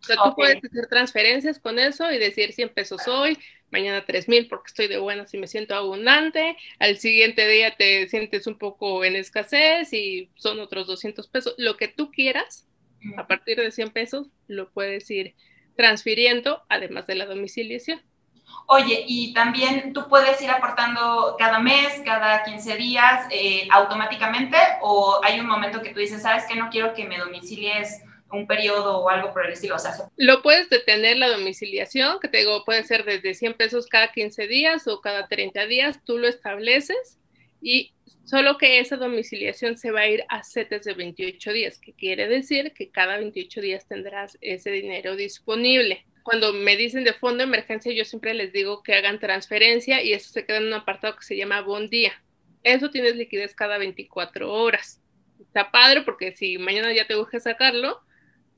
O 0.00 0.04
sea, 0.04 0.16
tú 0.16 0.34
puedes 0.36 0.64
hacer 0.64 0.86
transferencias 0.88 1.58
con 1.58 1.78
eso 1.78 2.10
y 2.12 2.18
decir 2.18 2.52
100 2.52 2.68
pesos 2.70 3.08
hoy, 3.08 3.36
mañana 3.70 4.04
3 4.06 4.28
mil 4.28 4.46
porque 4.48 4.68
estoy 4.68 4.86
de 4.86 4.98
buenas 4.98 5.34
y 5.34 5.38
me 5.38 5.48
siento 5.48 5.74
abundante, 5.74 6.56
al 6.78 6.98
siguiente 6.98 7.48
día 7.48 7.74
te 7.76 8.08
sientes 8.08 8.46
un 8.46 8.58
poco 8.58 9.04
en 9.04 9.16
escasez 9.16 9.92
y 9.92 10.30
son 10.36 10.60
otros 10.60 10.86
200 10.86 11.26
pesos, 11.28 11.54
lo 11.58 11.76
que 11.76 11.88
tú 11.88 12.10
quieras, 12.10 12.66
a 13.16 13.26
partir 13.26 13.58
de 13.58 13.70
100 13.70 13.90
pesos 13.90 14.28
lo 14.46 14.70
puedes 14.70 15.10
ir 15.10 15.34
transfiriendo, 15.76 16.62
además 16.68 17.06
de 17.06 17.14
la 17.14 17.26
domiciliación. 17.26 18.00
Oye, 18.66 19.04
y 19.06 19.32
también 19.32 19.92
tú 19.94 20.08
puedes 20.08 20.40
ir 20.42 20.50
aportando 20.50 21.36
cada 21.38 21.58
mes, 21.58 22.02
cada 22.04 22.42
15 22.44 22.76
días, 22.76 23.26
eh, 23.30 23.66
automáticamente, 23.70 24.58
o 24.82 25.20
hay 25.24 25.40
un 25.40 25.46
momento 25.46 25.80
que 25.80 25.90
tú 25.90 26.00
dices, 26.00 26.20
sabes 26.20 26.44
que 26.44 26.54
no 26.54 26.68
quiero 26.68 26.92
que 26.92 27.06
me 27.06 27.18
domicilies 27.18 28.02
un 28.30 28.46
periodo 28.46 28.98
o 28.98 29.08
algo 29.08 29.32
por 29.32 29.46
el 29.46 29.52
estilo. 29.52 29.76
O 29.76 29.78
sea, 29.78 29.94
lo 30.16 30.42
puedes 30.42 30.68
detener 30.68 31.16
la 31.16 31.28
domiciliación, 31.28 32.20
que 32.20 32.28
te 32.28 32.38
digo, 32.38 32.64
puede 32.64 32.84
ser 32.84 33.04
desde 33.04 33.34
100 33.34 33.54
pesos 33.54 33.86
cada 33.86 34.12
15 34.12 34.46
días 34.46 34.86
o 34.86 35.00
cada 35.00 35.28
30 35.28 35.66
días, 35.66 36.00
tú 36.04 36.18
lo 36.18 36.28
estableces 36.28 37.18
y 37.60 37.92
solo 38.24 38.58
que 38.58 38.80
esa 38.80 38.96
domiciliación 38.96 39.78
se 39.78 39.90
va 39.90 40.00
a 40.00 40.08
ir 40.08 40.24
a 40.28 40.42
setes 40.42 40.84
de 40.84 40.94
28 40.94 41.52
días, 41.52 41.78
que 41.78 41.94
quiere 41.94 42.28
decir 42.28 42.72
que 42.74 42.90
cada 42.90 43.16
28 43.16 43.60
días 43.60 43.86
tendrás 43.86 44.36
ese 44.40 44.70
dinero 44.70 45.16
disponible. 45.16 46.04
Cuando 46.28 46.52
me 46.52 46.76
dicen 46.76 47.04
de 47.04 47.14
fondo 47.14 47.38
de 47.38 47.44
emergencia, 47.44 47.90
yo 47.90 48.04
siempre 48.04 48.34
les 48.34 48.52
digo 48.52 48.82
que 48.82 48.94
hagan 48.94 49.18
transferencia 49.18 50.02
y 50.02 50.12
eso 50.12 50.30
se 50.30 50.44
queda 50.44 50.58
en 50.58 50.66
un 50.66 50.74
apartado 50.74 51.16
que 51.16 51.24
se 51.24 51.38
llama 51.38 51.62
Bon 51.62 51.88
Día. 51.88 52.12
Eso 52.62 52.90
tienes 52.90 53.16
liquidez 53.16 53.54
cada 53.54 53.78
24 53.78 54.52
horas. 54.52 55.00
Está 55.40 55.70
padre 55.70 56.02
porque 56.02 56.36
si 56.36 56.58
mañana 56.58 56.92
ya 56.92 57.06
te 57.06 57.16
urge 57.16 57.40
sacarlo, 57.40 58.02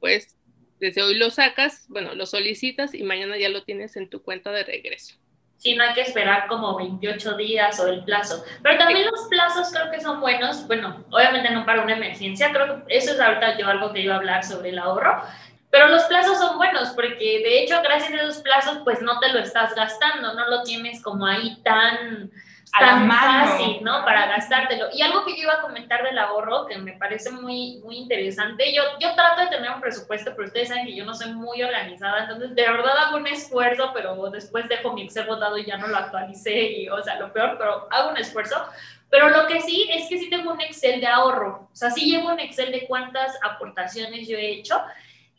pues 0.01 0.37
desde 0.81 1.01
hoy 1.01 1.15
lo 1.15 1.31
sacas, 1.31 1.87
bueno, 1.89 2.17
lo 2.17 2.27
solicitas 2.27 2.93
y 2.93 3.05
mañana 3.05 3.39
ya 3.39 3.49
lo 3.49 3.63
tienes 3.63 3.95
en 3.95 4.11
tu 4.11 4.21
cuenta 4.21 4.51
de 4.51 4.65
regreso. 4.65 5.15
Sí, 5.57 5.77
no 5.77 5.85
hay 5.85 5.95
que 5.95 6.01
esperar 6.01 6.49
como 6.49 6.77
28 6.77 7.37
días 7.37 7.79
o 7.79 7.87
el 7.87 8.03
plazo. 8.03 8.43
Pero 8.65 8.79
también 8.79 9.07
los 9.07 9.29
plazos 9.29 9.71
creo 9.71 9.93
que 9.93 10.01
son 10.01 10.19
buenos. 10.19 10.67
Bueno, 10.67 11.05
obviamente 11.13 11.51
no 11.51 11.65
para 11.65 11.83
una 11.83 11.95
emergencia. 11.95 12.51
Creo 12.51 12.85
que 12.85 12.97
eso 12.97 13.13
es 13.13 13.21
ahorita 13.21 13.59
yo 13.59 13.69
algo 13.69 13.93
que 13.93 14.01
iba 14.01 14.15
a 14.15 14.19
hablar 14.19 14.43
sobre 14.43 14.71
el 14.71 14.79
ahorro. 14.81 15.23
Pero 15.71 15.89
los 15.89 16.03
plazos 16.05 16.39
son 16.39 16.57
buenos 16.57 16.91
porque 16.91 17.41
de 17.45 17.63
hecho 17.63 17.81
gracias 17.83 18.13
a 18.13 18.25
esos 18.25 18.43
plazos 18.43 18.79
pues 18.85 19.01
no 19.01 19.21
te 19.21 19.33
lo 19.33 19.39
estás 19.39 19.75
gastando, 19.75 20.35
no 20.35 20.49
lo 20.49 20.63
tienes 20.63 21.03
como 21.03 21.27
ahí 21.27 21.61
tan 21.63 22.31
tan 22.79 23.11
fácil, 23.11 23.83
¿no? 23.83 24.05
Para 24.05 24.27
gastártelo. 24.27 24.87
Y 24.93 25.03
algo 25.03 25.25
que 25.25 25.37
yo 25.37 25.43
iba 25.43 25.55
a 25.55 25.61
comentar 25.61 26.03
del 26.05 26.19
ahorro, 26.19 26.67
que 26.67 26.79
me 26.79 26.93
parece 26.93 27.31
muy, 27.31 27.81
muy 27.85 27.97
interesante, 27.97 28.73
yo, 28.73 28.83
yo 29.01 29.15
trato 29.15 29.43
de 29.43 29.49
tener 29.49 29.71
un 29.73 29.81
presupuesto, 29.81 30.33
pero 30.37 30.47
ustedes 30.47 30.69
saben 30.69 30.87
que 30.87 30.95
yo 30.95 31.05
no 31.05 31.15
soy 31.15 31.33
muy 31.33 31.63
organizada, 31.63 32.23
entonces 32.23 32.55
de 32.55 32.63
verdad 32.63 32.97
hago 32.97 33.17
un 33.17 33.27
esfuerzo, 33.27 33.91
pero 33.95 34.31
después 34.31 34.69
dejo 34.69 34.93
mi 34.93 35.03
Excel 35.03 35.27
botado 35.27 35.59
y 35.59 35.67
ya 35.67 35.79
no 35.79 35.89
lo 35.89 35.97
actualicé, 35.97 36.63
y, 36.73 36.89
o 36.89 37.03
sea, 37.03 37.19
lo 37.19 37.33
peor, 37.33 37.57
pero 37.59 37.89
hago 37.91 38.11
un 38.11 38.19
esfuerzo. 38.19 38.65
Pero 39.11 39.29
lo 39.29 39.49
que 39.49 39.61
sí 39.61 39.91
es 39.93 40.09
que 40.09 40.19
sí 40.19 40.31
tengo 40.31 40.53
un 40.53 40.61
Excel 40.61 41.01
de 41.01 41.09
ahorro, 41.09 41.69
o 41.73 41.77
sea, 41.77 41.91
sí 41.91 42.09
llevo 42.09 42.29
un 42.29 42.39
Excel 42.39 42.71
de 42.71 42.87
cuántas 42.87 43.37
aportaciones 43.43 44.29
yo 44.29 44.37
he 44.37 44.53
hecho 44.53 44.81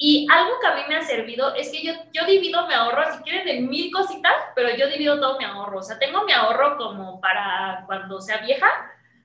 y 0.04 0.26
algo 0.32 0.60
que 0.60 0.66
a 0.66 0.74
mí 0.74 0.82
me 0.90 0.96
ha 0.96 1.04
servido 1.04 1.54
es 1.54 1.70
que 1.70 1.84
yo, 1.84 1.94
yo 2.12 2.26
divido 2.26 2.66
mi 2.66 2.74
ahorro, 2.74 3.04
si 3.16 3.22
quieren, 3.22 3.46
de 3.46 3.62
mil 3.62 3.92
cositas, 3.92 4.34
pero 4.56 4.76
yo 4.76 4.88
divido 4.88 5.20
todo 5.20 5.38
mi 5.38 5.46
ahorro. 5.46 5.78
O 5.78 5.84
sea, 5.84 6.00
tengo 6.00 6.24
mi 6.24 6.32
ahorro 6.32 6.76
como 6.76 7.22
para 7.22 7.84
cuando 7.86 8.20
sea 8.20 8.40
vieja, 8.40 8.66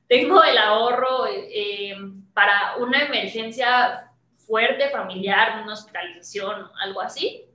tengo 0.07 0.45
el 0.45 0.59
ahorro 0.59 1.29
eh, 1.29 1.97
para 2.35 2.77
una 2.77 3.07
emergencia 3.07 4.13
fuerte, 4.37 4.91
familiar, 4.91 5.63
una 5.63 5.73
hospitalización, 5.73 6.71
algo 6.83 7.01
así. 7.01 7.47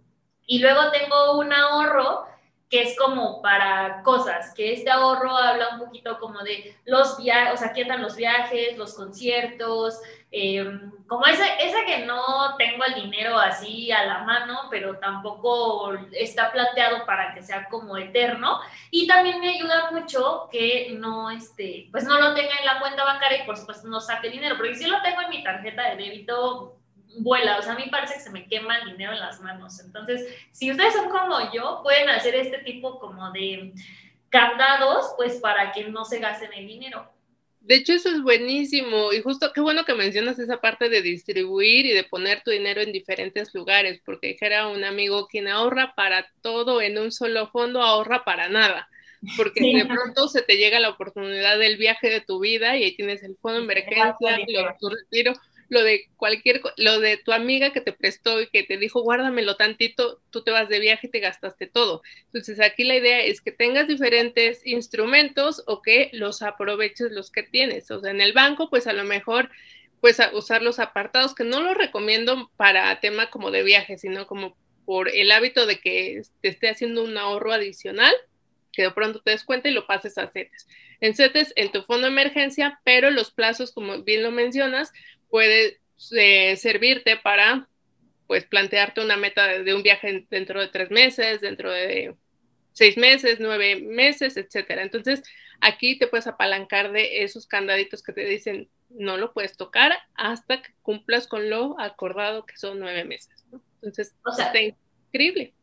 Y 0.47 0.57
luego 0.57 0.89
tengo 0.89 1.37
un 1.37 1.53
ahorro 1.53 2.25
que 2.71 2.81
es 2.81 2.97
como 2.97 3.39
para 3.43 4.01
cosas, 4.01 4.51
que 4.55 4.73
este 4.73 4.89
ahorro 4.89 5.37
habla 5.37 5.75
un 5.75 5.79
poquito 5.79 6.17
como 6.17 6.39
de 6.41 6.75
los 6.85 7.17
viajes, 7.17 7.53
o 7.53 7.57
sea, 7.57 7.71
qué 7.71 7.83
los 7.83 8.15
viajes, 8.15 8.77
los 8.79 8.95
conciertos, 8.95 9.99
Em, 10.33 10.93
como 11.07 11.25
ese, 11.25 11.43
ese 11.59 11.85
que 11.85 12.05
no 12.05 12.55
tengo 12.57 12.85
el 12.85 12.95
dinero 12.95 13.37
así 13.37 13.91
a 13.91 14.05
la 14.05 14.19
mano, 14.19 14.61
pero 14.69 14.97
tampoco 14.97 15.91
está 16.13 16.53
planteado 16.53 17.05
para 17.05 17.33
que 17.33 17.43
sea 17.43 17.67
como 17.67 17.97
eterno. 17.97 18.61
Y 18.91 19.07
también 19.07 19.41
me 19.41 19.49
ayuda 19.49 19.91
mucho 19.91 20.47
que 20.49 20.95
no, 20.97 21.29
este, 21.29 21.89
pues 21.91 22.05
no 22.05 22.17
lo 22.17 22.33
tenga 22.33 22.57
en 22.57 22.65
la 22.65 22.79
cuenta 22.79 23.03
bancaria 23.03 23.43
y 23.43 23.45
por 23.45 23.57
supuesto 23.57 23.89
no 23.89 23.99
saque 23.99 24.29
dinero, 24.29 24.55
porque 24.55 24.75
si 24.75 24.85
lo 24.85 25.01
tengo 25.01 25.21
en 25.21 25.29
mi 25.29 25.43
tarjeta 25.43 25.89
de 25.89 25.97
débito, 25.97 26.77
vuela, 27.17 27.59
o 27.59 27.61
sea, 27.61 27.73
a 27.73 27.75
mí 27.75 27.87
parece 27.91 28.13
que 28.13 28.21
se 28.21 28.29
me 28.29 28.47
quema 28.47 28.77
el 28.77 28.91
dinero 28.91 29.11
en 29.11 29.19
las 29.19 29.41
manos. 29.41 29.81
Entonces, 29.81 30.33
si 30.53 30.71
ustedes 30.71 30.93
son 30.93 31.09
como 31.09 31.51
yo, 31.51 31.81
pueden 31.83 32.09
hacer 32.09 32.35
este 32.35 32.59
tipo 32.59 32.99
como 32.99 33.31
de 33.31 33.73
candados, 34.29 35.13
pues 35.17 35.41
para 35.41 35.73
que 35.73 35.89
no 35.89 36.05
se 36.05 36.19
gasten 36.19 36.53
el 36.53 36.67
dinero. 36.67 37.10
De 37.61 37.75
hecho, 37.75 37.93
eso 37.93 38.09
es 38.09 38.21
buenísimo. 38.21 39.13
Y 39.13 39.21
justo 39.21 39.51
qué 39.53 39.61
bueno 39.61 39.85
que 39.85 39.93
mencionas 39.93 40.39
esa 40.39 40.59
parte 40.59 40.89
de 40.89 41.01
distribuir 41.01 41.85
y 41.85 41.93
de 41.93 42.03
poner 42.03 42.41
tu 42.43 42.51
dinero 42.51 42.81
en 42.81 42.91
diferentes 42.91 43.53
lugares, 43.53 44.01
porque 44.03 44.29
dijera 44.29 44.67
un 44.67 44.83
amigo, 44.83 45.27
quien 45.27 45.47
ahorra 45.47 45.93
para 45.95 46.27
todo 46.41 46.81
en 46.81 46.97
un 46.97 47.11
solo 47.11 47.47
fondo, 47.51 47.81
ahorra 47.81 48.23
para 48.25 48.49
nada, 48.49 48.89
porque 49.37 49.61
de 49.61 49.85
pronto 49.85 50.27
se 50.27 50.41
te 50.41 50.57
llega 50.57 50.79
la 50.79 50.89
oportunidad 50.89 51.59
del 51.59 51.77
viaje 51.77 52.09
de 52.09 52.21
tu 52.21 52.39
vida 52.39 52.77
y 52.77 52.83
ahí 52.83 52.95
tienes 52.95 53.21
el 53.23 53.37
fondo 53.37 53.59
de 53.59 53.65
emergencia, 53.65 54.15
tu 54.79 54.89
retiro, 54.89 55.33
lo 55.71 55.85
de 55.85 56.09
cualquier, 56.17 56.61
lo 56.75 56.99
de 56.99 57.15
tu 57.15 57.31
amiga 57.31 57.71
que 57.71 57.79
te 57.79 57.93
prestó 57.93 58.41
y 58.41 58.47
que 58.47 58.63
te 58.63 58.75
dijo, 58.75 59.01
guárdamelo 59.03 59.55
tantito, 59.55 60.21
tú 60.29 60.43
te 60.43 60.51
vas 60.51 60.67
de 60.67 60.81
viaje 60.81 61.07
y 61.07 61.09
te 61.09 61.21
gastaste 61.21 61.65
todo. 61.65 62.01
Entonces 62.25 62.59
aquí 62.59 62.83
la 62.83 62.97
idea 62.97 63.21
es 63.21 63.39
que 63.39 63.53
tengas 63.53 63.87
diferentes 63.87 64.67
instrumentos 64.67 65.63
o 65.67 65.81
que 65.81 66.09
los 66.11 66.41
aproveches 66.41 67.13
los 67.13 67.31
que 67.31 67.43
tienes. 67.43 67.89
O 67.89 68.01
sea, 68.01 68.11
en 68.11 68.19
el 68.19 68.33
banco, 68.33 68.69
pues 68.69 68.85
a 68.85 68.91
lo 68.91 69.05
mejor 69.05 69.49
pues 70.01 70.17
usar 70.33 70.61
los 70.61 70.79
apartados, 70.79 71.33
que 71.33 71.45
no 71.45 71.61
los 71.61 71.77
recomiendo 71.77 72.51
para 72.57 72.99
tema 72.99 73.29
como 73.29 73.49
de 73.49 73.63
viaje, 73.63 73.97
sino 73.97 74.27
como 74.27 74.57
por 74.83 75.07
el 75.07 75.31
hábito 75.31 75.65
de 75.67 75.79
que 75.79 76.21
te 76.41 76.49
esté 76.49 76.67
haciendo 76.67 77.01
un 77.01 77.17
ahorro 77.17 77.53
adicional, 77.53 78.13
que 78.73 78.81
de 78.81 78.91
pronto 78.91 79.21
te 79.21 79.31
des 79.31 79.45
cuenta 79.45 79.69
y 79.69 79.73
lo 79.73 79.87
pases 79.87 80.17
a 80.17 80.27
CETES. 80.27 80.67
En 80.99 81.15
CETES, 81.15 81.53
en 81.55 81.71
tu 81.71 81.83
fondo 81.83 82.07
de 82.07 82.11
emergencia, 82.11 82.81
pero 82.83 83.09
los 83.09 83.31
plazos, 83.31 83.71
como 83.71 84.03
bien 84.03 84.21
lo 84.21 84.31
mencionas, 84.31 84.91
puede 85.31 85.79
eh, 86.11 86.55
servirte 86.57 87.17
para 87.17 87.67
pues 88.27 88.45
plantearte 88.45 89.01
una 89.01 89.17
meta 89.17 89.47
de, 89.47 89.73
un 89.73 89.83
viaje 89.83 90.25
dentro 90.29 90.61
de 90.61 90.67
tres 90.67 90.91
meses, 90.91 91.41
dentro 91.41 91.71
de 91.71 92.15
seis 92.71 92.95
meses, 92.97 93.39
nueve 93.39 93.77
meses, 93.77 94.37
etcétera. 94.37 94.83
Entonces, 94.83 95.23
aquí 95.59 95.97
te 95.97 96.07
puedes 96.07 96.27
apalancar 96.27 96.91
de 96.91 97.23
esos 97.23 97.47
candaditos 97.47 98.03
que 98.03 98.13
te 98.13 98.25
dicen 98.25 98.69
no 98.89 99.17
lo 99.17 99.33
puedes 99.33 99.57
tocar 99.57 99.93
hasta 100.15 100.61
que 100.61 100.73
cumplas 100.81 101.27
con 101.27 101.49
lo 101.49 101.79
acordado 101.79 102.45
que 102.45 102.57
son 102.57 102.79
nueve 102.79 103.03
meses. 103.03 103.45
Entonces, 103.75 104.15
o 104.25 104.31
sea, 104.31 104.47
está 104.47 104.59
increíble. 105.07 105.53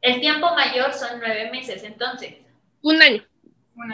El 0.00 0.20
tiempo 0.20 0.54
mayor 0.54 0.92
son 0.92 1.18
nueve 1.18 1.50
meses, 1.50 1.82
entonces. 1.82 2.34
Un 2.82 3.02
año. 3.02 3.26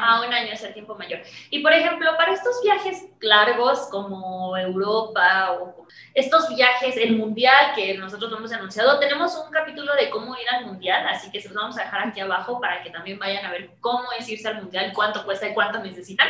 A 0.00 0.20
un 0.20 0.32
año 0.32 0.52
es 0.52 0.62
el 0.62 0.72
tiempo 0.74 0.94
mayor. 0.94 1.20
Y 1.50 1.60
por 1.60 1.72
ejemplo, 1.72 2.16
para 2.16 2.32
estos 2.32 2.62
viajes 2.62 3.04
largos 3.20 3.88
como 3.90 4.56
Europa 4.56 5.52
o 5.52 5.86
estos 6.14 6.48
viajes, 6.54 6.96
el 6.96 7.16
mundial 7.16 7.72
que 7.74 7.98
nosotros 7.98 8.32
hemos 8.36 8.52
anunciado, 8.52 9.00
tenemos 9.00 9.34
un 9.36 9.50
capítulo 9.50 9.94
de 9.94 10.08
cómo 10.08 10.36
ir 10.36 10.48
al 10.50 10.66
mundial, 10.66 11.06
así 11.08 11.32
que 11.32 11.40
se 11.40 11.48
los 11.48 11.56
vamos 11.56 11.78
a 11.78 11.82
dejar 11.82 12.08
aquí 12.08 12.20
abajo 12.20 12.60
para 12.60 12.82
que 12.82 12.90
también 12.90 13.18
vayan 13.18 13.44
a 13.44 13.50
ver 13.50 13.70
cómo 13.80 14.04
es 14.16 14.28
irse 14.28 14.46
al 14.46 14.62
mundial, 14.62 14.92
cuánto 14.94 15.24
cuesta 15.24 15.48
y 15.48 15.54
cuánto 15.54 15.80
necesitan. 15.80 16.28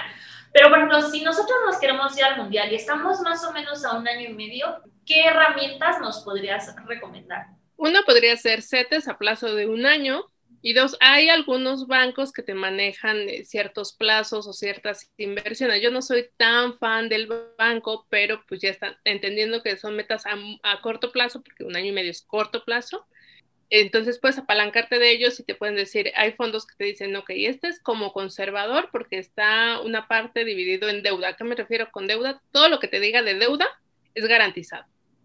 Pero 0.53 0.69
por 0.69 0.79
ejemplo, 0.79 1.03
si 1.03 1.23
nosotros 1.23 1.59
nos 1.67 1.79
queremos 1.79 2.17
ir 2.17 2.25
al 2.25 2.39
mundial 2.39 2.73
y 2.73 2.77
estamos 2.77 3.21
más 3.21 3.45
o 3.45 3.53
menos 3.53 3.85
a 3.85 3.97
un 3.97 4.09
año 4.09 4.31
y 4.31 4.35
medio, 4.35 4.83
¿qué 5.05 5.25
herramientas 5.25 6.01
nos 6.01 6.21
podrías 6.21 6.75
recomendar? 6.87 7.49
Una 7.77 8.03
podría 8.03 8.37
ser 8.37 8.63
CETES 8.63 9.09
a 9.09 9.19
plazo 9.19 9.55
de 9.55 9.67
un 9.67 9.87
año, 9.87 10.32
y 10.65 10.75
dos, 10.75 10.97
hay 11.01 11.29
algunos 11.29 11.89
bancos 11.89 12.33
que 12.33 12.45
te 12.45 12.55
manejan 12.55 13.29
eh, 13.29 13.45
ciertos 13.45 13.95
plazos 13.95 14.47
o 14.47 14.53
ciertas 14.53 15.11
inversiones. 15.17 15.83
Yo 15.83 15.91
no 15.91 16.03
soy 16.03 16.29
tan 16.37 16.79
fan 16.79 17.09
del 17.09 17.29
banco, 17.59 18.07
pero 18.09 18.45
pues 18.47 18.61
ya 18.61 18.71
están 18.71 18.97
entendiendo 19.03 19.61
que 19.65 19.77
son 19.77 19.97
metas 19.97 20.23
a, 20.25 20.81
corto 20.81 21.11
plazo, 21.11 21.43
porque 21.43 21.65
un 21.65 21.75
año 21.75 21.89
y 21.89 21.93
medio 21.93 22.13
es 22.13 22.23
corto 22.23 22.65
plazo. 22.65 23.05
Entonces 23.71 24.21
puedes 24.21 24.39
apalancarte 24.39 25.01
de 25.01 25.11
ellos 25.11 25.41
y 25.41 25.45
te 25.45 25.57
pueden 25.57 25.75
decir, 25.75 26.13
hay 26.15 26.33
fondos 26.33 26.65
que 26.65 26.77
te 26.77 26.85
dicen, 26.85 27.17
ok, 27.17 27.31
este 27.31 27.67
es 27.67 27.81
como 27.81 28.13
conservador 28.13 28.89
porque 28.93 29.19
está 29.19 29.81
una 29.81 30.07
parte 30.07 30.45
dividido 30.45 30.89
en 30.89 31.03
deuda. 31.03 31.31
¿A 31.31 31.37
qué 31.37 31.43
me 31.43 31.57
refiero 31.57 31.91
con 31.91 32.07
deuda? 32.07 32.41
Todo 32.53 32.69
lo 32.69 32.79
que 32.79 32.89
te 32.89 33.01
diga 33.01 33.23
de 33.23 33.35
deuda 33.35 33.67
es 34.15 34.27
garantizado. 34.29 34.85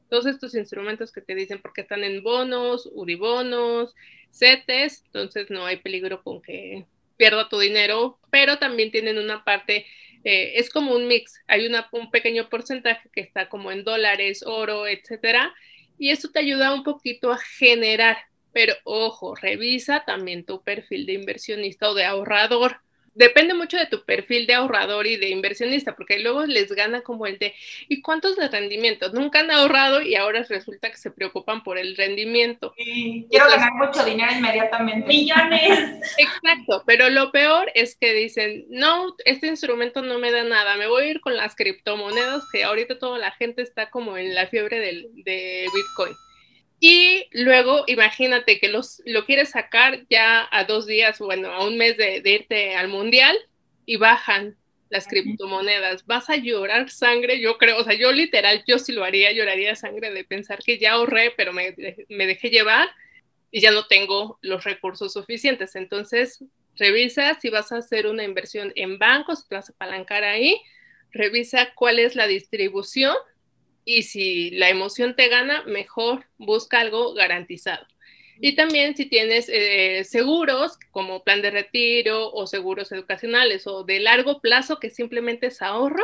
Todos 0.10 0.26
estos 0.26 0.56
instrumentos 0.56 1.12
que 1.12 1.22
te 1.22 1.36
dicen 1.36 1.62
porque 1.62 1.82
están 1.82 2.04
en 2.04 2.24
bonos, 2.24 2.90
uribonos, 2.94 3.96
CETES, 4.32 5.04
entonces 5.06 5.50
no 5.50 5.66
hay 5.66 5.78
peligro 5.78 6.24
con 6.24 6.42
que 6.42 6.86
pierda 7.18 7.50
tu 7.50 7.60
dinero, 7.60 8.20
pero 8.30 8.58
también 8.60 8.92
tienen 8.92 9.18
una 9.18 9.44
parte, 9.44 9.86
eh, 10.24 10.54
es 10.56 10.70
como 10.70 10.96
un 10.96 11.08
mix, 11.08 11.42
hay 11.48 11.66
una, 11.66 11.90
un 11.92 12.12
pequeño 12.12 12.48
porcentaje 12.50 13.10
que 13.12 13.22
está 13.22 13.50
como 13.50 13.72
en 13.72 13.84
dólares, 13.84 14.44
oro, 14.46 14.88
etcétera, 14.88 15.54
y 15.98 16.12
eso 16.12 16.30
te 16.30 16.40
ayuda 16.40 16.74
un 16.74 16.84
poquito 16.84 17.32
a 17.32 17.38
generar, 17.38 18.18
pero 18.54 18.76
ojo, 18.84 19.36
revisa 19.36 20.04
también 20.06 20.46
tu 20.46 20.64
perfil 20.64 21.06
de 21.06 21.14
inversionista 21.14 21.90
o 21.90 21.96
de 21.96 22.06
ahorrador. 22.06 22.82
Depende 23.18 23.54
mucho 23.54 23.78
de 23.78 23.88
tu 23.88 24.04
perfil 24.06 24.48
de 24.48 24.54
ahorrador 24.54 25.08
y 25.08 25.18
de 25.18 25.30
inversionista, 25.30 25.96
porque 25.96 26.20
luego 26.20 26.46
les 26.46 26.72
gana 26.72 27.02
como 27.02 27.26
el 27.26 27.40
de, 27.40 27.54
¿y 27.90 28.02
cuántos 28.02 28.36
de 28.36 28.48
rendimiento? 28.48 29.12
Nunca 29.12 29.40
han 29.40 29.52
ahorrado 29.52 30.02
y 30.02 30.16
ahora 30.16 30.44
resulta 30.44 30.90
que 30.90 30.98
se 30.98 31.12
preocupan 31.12 31.64
por 31.64 31.78
el 31.78 31.98
rendimiento. 31.98 32.74
quiero 32.76 33.48
ganar 33.50 33.74
mucho 33.74 34.06
dinero 34.06 34.32
inmediatamente. 34.32 35.08
Millones. 35.08 36.00
Exacto, 36.18 36.84
pero 36.86 37.10
lo 37.10 37.32
peor 37.32 37.72
es 37.74 37.98
que 37.98 38.14
dicen, 38.14 38.66
no, 38.70 39.16
este 39.26 39.48
instrumento 39.48 40.02
no 40.02 40.20
me 40.20 40.32
da 40.32 40.44
nada, 40.44 40.78
me 40.78 40.88
voy 40.88 41.04
a 41.04 41.12
ir 41.12 41.22
con 41.22 41.36
las 41.36 41.56
criptomonedas, 41.56 42.44
que 42.52 42.64
ahorita 42.64 43.00
toda 43.00 43.18
la 43.18 43.32
gente 43.32 43.62
está 43.64 43.90
como 43.90 44.18
en 44.18 44.36
la 44.36 44.48
fiebre 44.48 44.80
del, 44.80 45.10
de 45.24 45.66
Bitcoin. 45.74 46.16
Y 46.80 47.28
luego 47.32 47.84
imagínate 47.88 48.60
que 48.60 48.68
los, 48.68 49.02
lo 49.06 49.26
quieres 49.26 49.50
sacar 49.50 50.06
ya 50.10 50.48
a 50.52 50.64
dos 50.66 50.86
días, 50.86 51.18
bueno, 51.20 51.52
a 51.52 51.66
un 51.66 51.78
mes 51.78 51.98
de, 51.98 52.22
irte 52.24 52.76
al 52.76 52.88
mundial 52.88 53.36
y 53.86 53.98
bajan 53.98 54.56
las 54.90 55.08
criptomonedas. 55.08 56.06
Vas 56.06 56.30
a 56.30 56.36
llorar 56.36 56.90
sangre, 56.92 57.40
yo 57.40 57.58
creo, 57.58 57.78
o 57.78 57.84
sea, 57.84 57.94
yo 57.94 58.12
literal, 58.12 58.64
yo 58.68 58.78
sí 58.78 58.92
lo 58.92 59.04
haría, 59.04 59.32
lloraría 59.32 59.76
sangre 59.76 60.12
de 60.12 60.24
pensar 60.24 60.60
que 60.60 60.78
ya 60.78 60.94
ahorré, 60.94 61.34
pero 61.36 61.52
me, 61.52 61.76
me 62.10 62.28
dejé 62.28 62.50
llevar 62.50 62.90
y 63.50 63.62
ya 63.62 63.72
no 63.72 63.88
tengo 63.88 64.38
los 64.42 64.64
recursos 64.64 65.14
suficientes. 65.14 65.76
Entonces, 65.76 66.44
revisa 66.76 67.40
si 67.40 67.50
vas 67.50 67.72
a 67.72 67.78
hacer 67.78 68.06
una 68.06 68.24
inversión 68.24 68.72
en 68.76 69.00
bancos, 69.00 69.48
te 69.48 69.56
vas 69.56 69.70
a 69.70 69.74
apalancar 69.74 70.24
ahí, 70.24 70.62
revisa 71.12 71.74
cuál 71.74 71.98
es 71.98 72.16
la 72.16 72.28
distribución 72.28 73.16
y 73.90 74.04
si 74.04 74.52
la 74.52 74.70
emoción 74.70 75.16
te 75.16 75.30
gana, 75.30 75.64
mejor 75.64 76.26
busca 76.38 76.82
algo 76.82 77.14
garantizado. 77.14 77.88
Y 78.42 78.54
también 78.54 78.98
si 78.98 79.06
tienes 79.06 79.48
eh, 79.48 80.04
seguros 80.04 80.78
como 80.92 81.24
plan 81.24 81.42
de 81.42 81.52
retiro 81.52 82.30
o 82.34 82.48
seguros 82.48 82.92
educacionales 82.92 83.66
o 83.66 83.86
de 83.86 84.02
largo 84.02 84.42
plazo 84.42 84.82
que 84.82 84.90
simplemente 84.90 85.48
es 85.48 85.62
ahorro, 85.62 86.04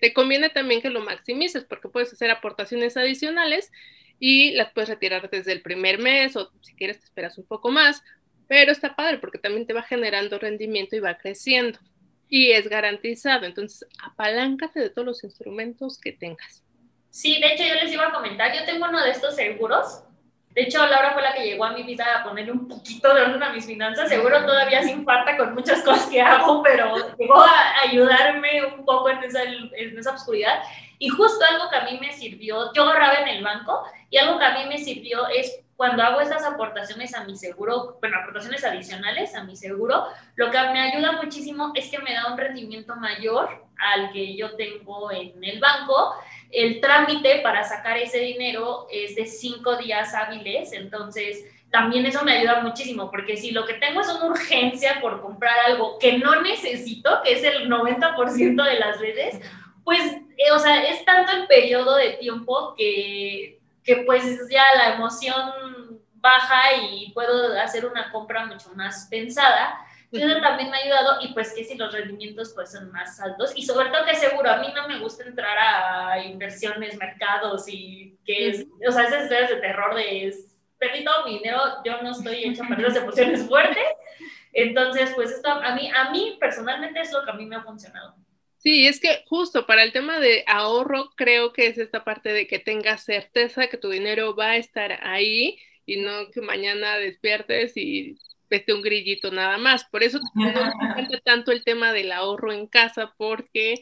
te 0.00 0.14
conviene 0.14 0.48
también 0.48 0.80
que 0.80 0.88
lo 0.88 1.02
maximices 1.02 1.64
porque 1.64 1.90
puedes 1.90 2.10
hacer 2.14 2.30
aportaciones 2.30 2.96
adicionales 2.96 3.70
y 4.18 4.52
las 4.52 4.72
puedes 4.72 4.88
retirar 4.88 5.28
desde 5.28 5.52
el 5.52 5.60
primer 5.60 5.98
mes 5.98 6.34
o 6.34 6.50
si 6.62 6.74
quieres 6.76 6.98
te 6.98 7.04
esperas 7.04 7.36
un 7.36 7.46
poco 7.46 7.70
más, 7.70 8.02
pero 8.46 8.72
está 8.72 8.96
padre 8.96 9.18
porque 9.18 9.36
también 9.36 9.66
te 9.66 9.74
va 9.74 9.82
generando 9.82 10.38
rendimiento 10.38 10.96
y 10.96 11.00
va 11.00 11.18
creciendo 11.18 11.78
y 12.26 12.52
es 12.52 12.70
garantizado. 12.70 13.44
Entonces, 13.44 13.86
apaláncate 14.02 14.80
de 14.80 14.88
todos 14.88 15.04
los 15.04 15.24
instrumentos 15.24 15.98
que 15.98 16.12
tengas. 16.12 16.64
Sí, 17.10 17.40
de 17.40 17.54
hecho 17.54 17.64
yo 17.64 17.74
les 17.74 17.92
iba 17.92 18.06
a 18.06 18.12
comentar, 18.12 18.52
yo 18.54 18.64
tengo 18.64 18.86
uno 18.86 19.02
de 19.02 19.10
estos 19.10 19.34
seguros. 19.34 20.04
De 20.50 20.62
hecho, 20.62 20.84
Laura 20.84 21.12
fue 21.12 21.22
la 21.22 21.34
que 21.34 21.44
llegó 21.44 21.64
a 21.64 21.72
mi 21.72 21.84
vida 21.84 22.04
a 22.16 22.24
ponerle 22.24 22.50
un 22.50 22.66
poquito 22.66 23.14
de 23.14 23.22
orden 23.22 23.42
a 23.42 23.52
mis 23.52 23.64
finanzas. 23.64 24.08
Seguro 24.08 24.44
todavía 24.44 24.82
sin 24.82 25.04
falta 25.04 25.36
con 25.36 25.54
muchas 25.54 25.82
cosas 25.82 26.06
que 26.06 26.20
hago, 26.20 26.62
pero 26.64 27.16
llegó 27.16 27.40
a 27.40 27.80
ayudarme 27.82 28.64
un 28.64 28.84
poco 28.84 29.08
en 29.08 29.22
esa, 29.22 29.44
en 29.44 29.96
esa 29.96 30.14
oscuridad. 30.14 30.60
Y 30.98 31.10
justo 31.10 31.44
algo 31.44 31.70
que 31.70 31.76
a 31.76 31.84
mí 31.84 31.98
me 32.00 32.12
sirvió, 32.12 32.72
yo 32.72 32.82
ahorraba 32.82 33.20
en 33.20 33.28
el 33.28 33.44
banco 33.44 33.84
y 34.10 34.16
algo 34.16 34.38
que 34.38 34.44
a 34.46 34.58
mí 34.58 34.66
me 34.68 34.78
sirvió 34.78 35.28
es 35.28 35.60
cuando 35.76 36.02
hago 36.02 36.20
estas 36.20 36.44
aportaciones 36.44 37.14
a 37.14 37.22
mi 37.22 37.36
seguro, 37.36 37.98
bueno, 38.00 38.18
aportaciones 38.18 38.64
adicionales 38.64 39.36
a 39.36 39.44
mi 39.44 39.54
seguro, 39.54 40.06
lo 40.34 40.50
que 40.50 40.58
me 40.58 40.80
ayuda 40.80 41.12
muchísimo 41.22 41.70
es 41.76 41.88
que 41.88 42.00
me 42.00 42.14
da 42.14 42.32
un 42.32 42.36
rendimiento 42.36 42.96
mayor 42.96 43.64
al 43.78 44.10
que 44.10 44.36
yo 44.36 44.56
tengo 44.56 45.12
en 45.12 45.44
el 45.44 45.60
banco 45.60 46.16
el 46.50 46.80
trámite 46.80 47.40
para 47.40 47.64
sacar 47.64 47.98
ese 47.98 48.18
dinero 48.18 48.86
es 48.90 49.14
de 49.16 49.26
cinco 49.26 49.76
días 49.76 50.14
hábiles, 50.14 50.72
entonces 50.72 51.44
también 51.70 52.06
eso 52.06 52.24
me 52.24 52.32
ayuda 52.32 52.62
muchísimo, 52.62 53.10
porque 53.10 53.36
si 53.36 53.50
lo 53.50 53.66
que 53.66 53.74
tengo 53.74 54.00
es 54.00 54.08
una 54.08 54.26
urgencia 54.26 55.00
por 55.00 55.20
comprar 55.20 55.54
algo 55.66 55.98
que 55.98 56.18
no 56.18 56.40
necesito, 56.40 57.20
que 57.22 57.32
es 57.32 57.44
el 57.44 57.68
90% 57.68 58.64
de 58.64 58.78
las 58.78 58.98
veces, 58.98 59.40
pues, 59.84 60.00
eh, 60.36 60.50
o 60.52 60.58
sea, 60.58 60.82
es 60.82 61.04
tanto 61.04 61.32
el 61.32 61.46
periodo 61.46 61.96
de 61.96 62.12
tiempo 62.12 62.74
que, 62.76 63.60
que 63.84 63.96
pues 64.06 64.48
ya 64.50 64.64
la 64.76 64.94
emoción 64.94 66.00
baja 66.14 66.74
y 66.90 67.12
puedo 67.12 67.58
hacer 67.60 67.86
una 67.86 68.10
compra 68.10 68.46
mucho 68.46 68.70
más 68.74 69.06
pensada 69.10 69.78
eso 70.12 70.40
también 70.40 70.70
me 70.70 70.78
ha 70.78 70.80
ayudado 70.80 71.18
y 71.20 71.32
pues 71.34 71.52
que 71.52 71.64
si 71.64 71.76
los 71.76 71.92
rendimientos 71.92 72.52
pues 72.54 72.72
son 72.72 72.90
más 72.90 73.20
altos. 73.20 73.52
Y 73.54 73.62
sobre 73.64 73.90
todo 73.90 74.04
que 74.06 74.14
seguro, 74.14 74.50
a 74.50 74.58
mí 74.58 74.68
no 74.74 74.88
me 74.88 74.98
gusta 75.00 75.24
entrar 75.24 75.56
a 75.58 76.24
inversiones, 76.24 76.96
mercados 76.96 77.68
y 77.68 78.16
que 78.24 78.48
es, 78.48 78.66
o 78.86 78.92
sea, 78.92 79.04
esas 79.04 79.24
historias 79.24 79.50
de 79.50 79.56
terror 79.56 79.94
de 79.94 80.34
perdí 80.78 81.04
todo 81.04 81.26
mi 81.26 81.38
dinero, 81.38 81.60
yo 81.84 82.00
no 82.02 82.12
estoy 82.12 82.44
hecha 82.44 82.64
para 82.66 82.80
esas 82.80 83.02
emociones 83.02 83.46
fuertes, 83.46 83.84
entonces 84.52 85.10
pues 85.14 85.30
esto 85.30 85.48
a 85.50 85.74
mí, 85.74 85.90
a 85.94 86.10
mí 86.10 86.36
personalmente 86.40 87.00
es 87.00 87.12
lo 87.12 87.24
que 87.24 87.30
a 87.30 87.34
mí 87.34 87.46
me 87.46 87.56
ha 87.56 87.62
funcionado. 87.62 88.14
Sí, 88.58 88.88
es 88.88 88.98
que 89.00 89.22
justo 89.26 89.66
para 89.66 89.84
el 89.84 89.92
tema 89.92 90.18
de 90.18 90.44
ahorro 90.48 91.10
creo 91.16 91.52
que 91.52 91.68
es 91.68 91.78
esta 91.78 92.04
parte 92.04 92.32
de 92.32 92.48
que 92.48 92.58
tengas 92.58 93.04
certeza 93.04 93.68
que 93.68 93.76
tu 93.76 93.88
dinero 93.88 94.34
va 94.34 94.50
a 94.50 94.56
estar 94.56 94.98
ahí 95.02 95.58
y 95.86 96.00
no 96.00 96.30
que 96.32 96.40
mañana 96.40 96.98
despiertes 96.98 97.76
y 97.76 98.18
este, 98.50 98.72
un 98.72 98.82
grillito 98.82 99.30
nada 99.30 99.58
más. 99.58 99.84
Por 99.84 100.02
eso 100.02 100.18
no 100.34 100.44
me 100.44 100.50
encanta 100.50 101.20
tanto 101.20 101.52
el 101.52 101.64
tema 101.64 101.92
del 101.92 102.12
ahorro 102.12 102.52
en 102.52 102.66
casa, 102.66 103.14
porque 103.16 103.76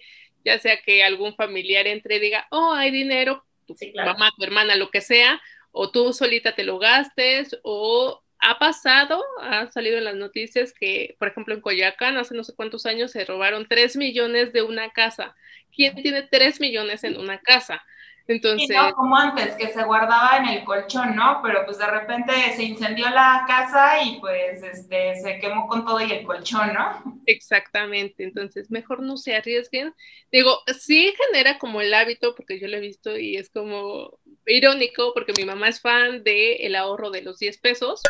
ya 0.45 0.59
sea 0.59 0.81
que 0.81 1.03
algún 1.03 1.35
familiar 1.35 1.87
entre 1.87 2.17
y 2.17 2.21
diga, 2.21 2.47
oh, 2.51 2.73
hay 2.73 2.91
dinero, 2.91 3.45
tu 3.67 3.75
mamá, 3.95 4.31
tu 4.37 4.45
hermana, 4.45 4.77
lo 4.77 4.91
que 4.91 5.01
sea, 5.01 5.41
o 5.73 5.91
tú 5.91 6.13
solita 6.13 6.55
te 6.55 6.63
lo 6.63 6.79
gastes, 6.79 7.59
o 7.63 8.23
ha 8.39 8.59
pasado, 8.59 9.25
ha 9.41 9.71
salido 9.73 9.99
en 9.99 10.05
las 10.05 10.15
noticias 10.15 10.73
que, 10.73 11.17
por 11.19 11.29
ejemplo, 11.29 11.55
en 11.55 11.61
Coyacán, 11.61 12.17
hace 12.17 12.35
no 12.35 12.45
sé 12.45 12.55
cuántos 12.55 12.87
años, 12.87 13.11
se 13.11 13.25
robaron 13.25 13.67
3 13.69 13.97
millones 13.97 14.53
de 14.53 14.63
una 14.63 14.91
casa. 14.91 15.35
¿Quién 15.75 15.95
tiene 15.97 16.23
3 16.23 16.61
millones 16.61 17.03
en 17.05 17.19
una 17.19 17.41
casa? 17.41 17.85
Entonces, 18.29 18.77
no, 18.77 18.93
como 18.95 19.17
antes, 19.17 19.55
que 19.55 19.69
se 19.69 19.85
guardaba 19.85 20.39
en 20.39 20.49
el 20.49 20.65
colchón, 20.65 21.15
¿no? 21.15 21.41
Pero 21.43 21.65
pues 21.65 21.79
de 21.79 21.87
repente 21.87 22.33
se 22.57 22.65
incendió 22.65 23.09
la 23.11 23.45
casa 23.47 24.03
y 24.03 24.19
pues 24.19 24.63
este, 24.63 25.21
se 25.21 25.39
quemó 25.39 25.69
con 25.69 25.85
todo 25.85 26.01
y 26.01 26.11
el 26.11 26.25
colchón, 26.25 26.75
¿no? 26.75 27.21
Exactamente, 27.27 28.25
entonces 28.25 28.71
mejor 28.71 29.03
no 29.03 29.17
se 29.17 29.37
arriesguen. 29.37 29.95
Digo, 30.33 30.61
sí 30.79 31.15
genera 31.27 31.59
como 31.59 31.81
el 31.81 31.95
hábito, 31.95 32.35
porque 32.35 32.59
yo 32.59 32.67
lo 32.67 32.79
he 32.79 32.81
visto 32.81 33.17
y 33.17 33.37
es 33.37 33.49
como 33.49 34.19
irónico, 34.45 35.13
porque 35.15 35.33
mi 35.37 35.45
mamá 35.45 35.69
es 35.69 35.81
fan 35.81 36.25
del 36.25 36.57
el 36.59 36.75
ahorro 36.75 37.11
de 37.11 37.23
los 37.23 37.39
10 37.39 37.59
pesos 37.59 38.03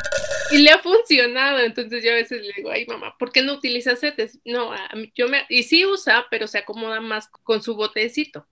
y 0.51 0.59
le 0.59 0.71
ha 0.71 0.79
funcionado, 0.79 1.61
entonces 1.61 2.03
yo 2.05 2.13
a 2.13 2.15
veces 2.15 2.43
le 2.43 2.53
digo, 2.57 2.71
ay 2.71 2.87
mamá, 2.87 3.17
¿por 3.19 3.33
qué 3.33 3.43
no 3.43 3.55
utilizas 3.55 4.01
CETES? 4.01 4.41
No, 4.45 4.73
yo 5.15 5.29
me, 5.29 5.45
y 5.49 5.63
sí 5.65 5.85
usa, 5.85 6.27
pero 6.31 6.47
se 6.47 6.59
acomoda 6.59 7.01
más 7.01 7.29
con 7.29 7.63
su 7.63 7.75
botecito. 7.75 8.47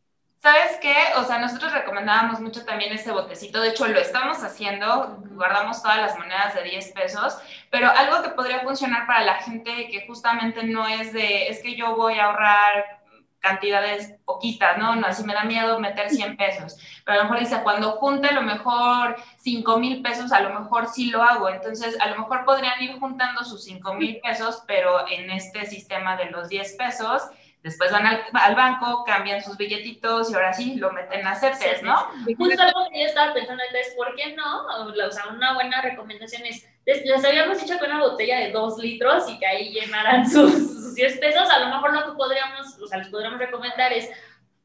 ¿Sabes 0.45 0.77
qué? 0.83 0.95
O 1.17 1.25
sea, 1.25 1.39
nosotros 1.39 1.73
recomendábamos 1.73 2.39
mucho 2.39 2.67
también 2.67 2.93
ese 2.93 3.11
botecito, 3.11 3.63
de 3.63 3.71
hecho 3.71 3.89
lo 3.89 3.99
estamos 3.99 4.45
haciendo, 4.45 5.17
guardamos 5.31 5.81
todas 5.83 5.97
las 5.97 6.19
monedas 6.19 6.55
de 6.55 6.65
10 6.65 6.93
pesos, 6.93 7.39
pero 7.71 7.89
algo 7.89 8.23
que 8.23 8.29
podría 8.29 8.61
funcionar 8.61 9.07
para 9.07 9.25
la 9.25 9.37
gente 9.37 9.89
que 9.89 10.07
justamente 10.07 10.63
no 10.65 10.87
es 10.87 11.15
de, 11.15 11.49
es 11.49 11.63
que 11.63 11.77
yo 11.77 11.97
voy 11.97 12.19
a 12.19 12.27
ahorrar 12.27 13.01
cantidades 13.39 14.17
poquitas, 14.27 14.77
¿no? 14.77 14.95
No, 14.97 15.07
así 15.07 15.25
me 15.25 15.33
da 15.33 15.45
miedo 15.45 15.81
meter 15.81 16.11
100 16.11 16.37
pesos, 16.37 16.77
pero 17.07 17.21
a 17.21 17.23
lo 17.23 17.31
mejor 17.31 17.41
dice, 17.41 17.63
cuando 17.63 17.93
junte 17.93 18.29
a 18.29 18.33
lo 18.33 18.43
mejor 18.43 19.17
5 19.39 19.79
mil 19.79 20.03
pesos, 20.03 20.31
a 20.31 20.41
lo 20.41 20.61
mejor 20.61 20.89
sí 20.89 21.07
lo 21.07 21.23
hago, 21.23 21.49
entonces 21.49 21.99
a 21.99 22.11
lo 22.11 22.19
mejor 22.19 22.45
podrían 22.45 22.83
ir 22.83 23.01
juntando 23.01 23.45
sus 23.45 23.65
5 23.65 23.95
mil 23.95 24.21
pesos, 24.21 24.63
pero 24.67 25.09
en 25.09 25.31
este 25.31 25.65
sistema 25.65 26.19
de 26.19 26.27
los 26.27 26.51
10 26.51 26.75
pesos, 26.75 27.23
Después 27.65 27.91
van 27.91 28.05
al, 28.07 28.55
banco, 28.55 29.05
cambian 29.07 29.43
sus 29.43 29.57
billetitos 29.57 30.31
y 30.31 30.35
ahora 30.35 30.53
sí 30.53 30.75
lo 30.75 30.93
meten 30.93 31.27
a 31.27 31.35
CETES, 31.35 31.83
¿no? 31.83 31.97
Justo 32.37 32.63
algo 32.63 32.91
que 32.93 33.01
yo 33.01 33.07
estaba 33.07 33.33
pensando 33.33 33.63
es, 33.73 33.95
¿por 33.97 34.15
qué 34.17 34.37
no? 34.37 34.67
O 34.67 35.11
sea, 35.11 35.29
una 35.29 35.55
buena 35.55 35.81
recomendación 35.81 36.45
es, 36.45 36.69
les, 36.85 37.25
habíamos 37.25 37.59
dicho 37.59 37.79
que 37.79 37.87
una 37.87 38.01
botella 38.01 38.41
de 38.41 38.53
dos 38.53 38.77
litros 38.77 39.31
y 39.31 39.39
que 39.39 39.47
ahí 39.47 39.73
llenaran 39.73 40.29
sus, 40.31 40.53
sus 40.53 40.95
10 40.95 41.19
pesos, 41.19 41.49
a 41.49 41.61
lo 41.61 41.75
mejor 41.75 41.95
lo 41.95 42.05
que 42.05 42.19
podríamos, 42.19 42.79
o 42.79 42.87
sea, 42.87 42.99
les 42.99 43.09
podríamos 43.09 43.39
recomendar 43.39 43.95
es 43.95 44.11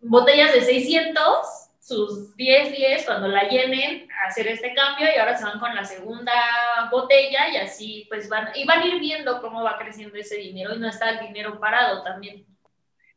botellas 0.01 0.51
de 0.51 0.59
600, 0.59 1.25
sus 1.79 2.35
10, 2.35 2.75
10, 2.75 3.05
cuando 3.05 3.29
la 3.29 3.47
llenen, 3.47 4.09
hacer 4.27 4.45
este 4.49 4.73
cambio 4.73 5.07
y 5.15 5.17
ahora 5.17 5.37
se 5.37 5.45
van 5.45 5.61
con 5.61 5.73
la 5.73 5.85
segunda 5.85 6.33
botella 6.91 7.47
y 7.47 7.55
así 7.55 8.07
pues 8.09 8.27
van, 8.27 8.49
y 8.55 8.65
van 8.65 8.81
a 8.81 8.87
ir 8.87 8.99
viendo 8.99 9.39
cómo 9.39 9.63
va 9.63 9.77
creciendo 9.77 10.17
ese 10.17 10.35
dinero 10.35 10.75
y 10.75 10.79
no 10.79 10.89
está 10.89 11.11
el 11.11 11.25
dinero 11.25 11.61
parado 11.61 12.03
también 12.03 12.45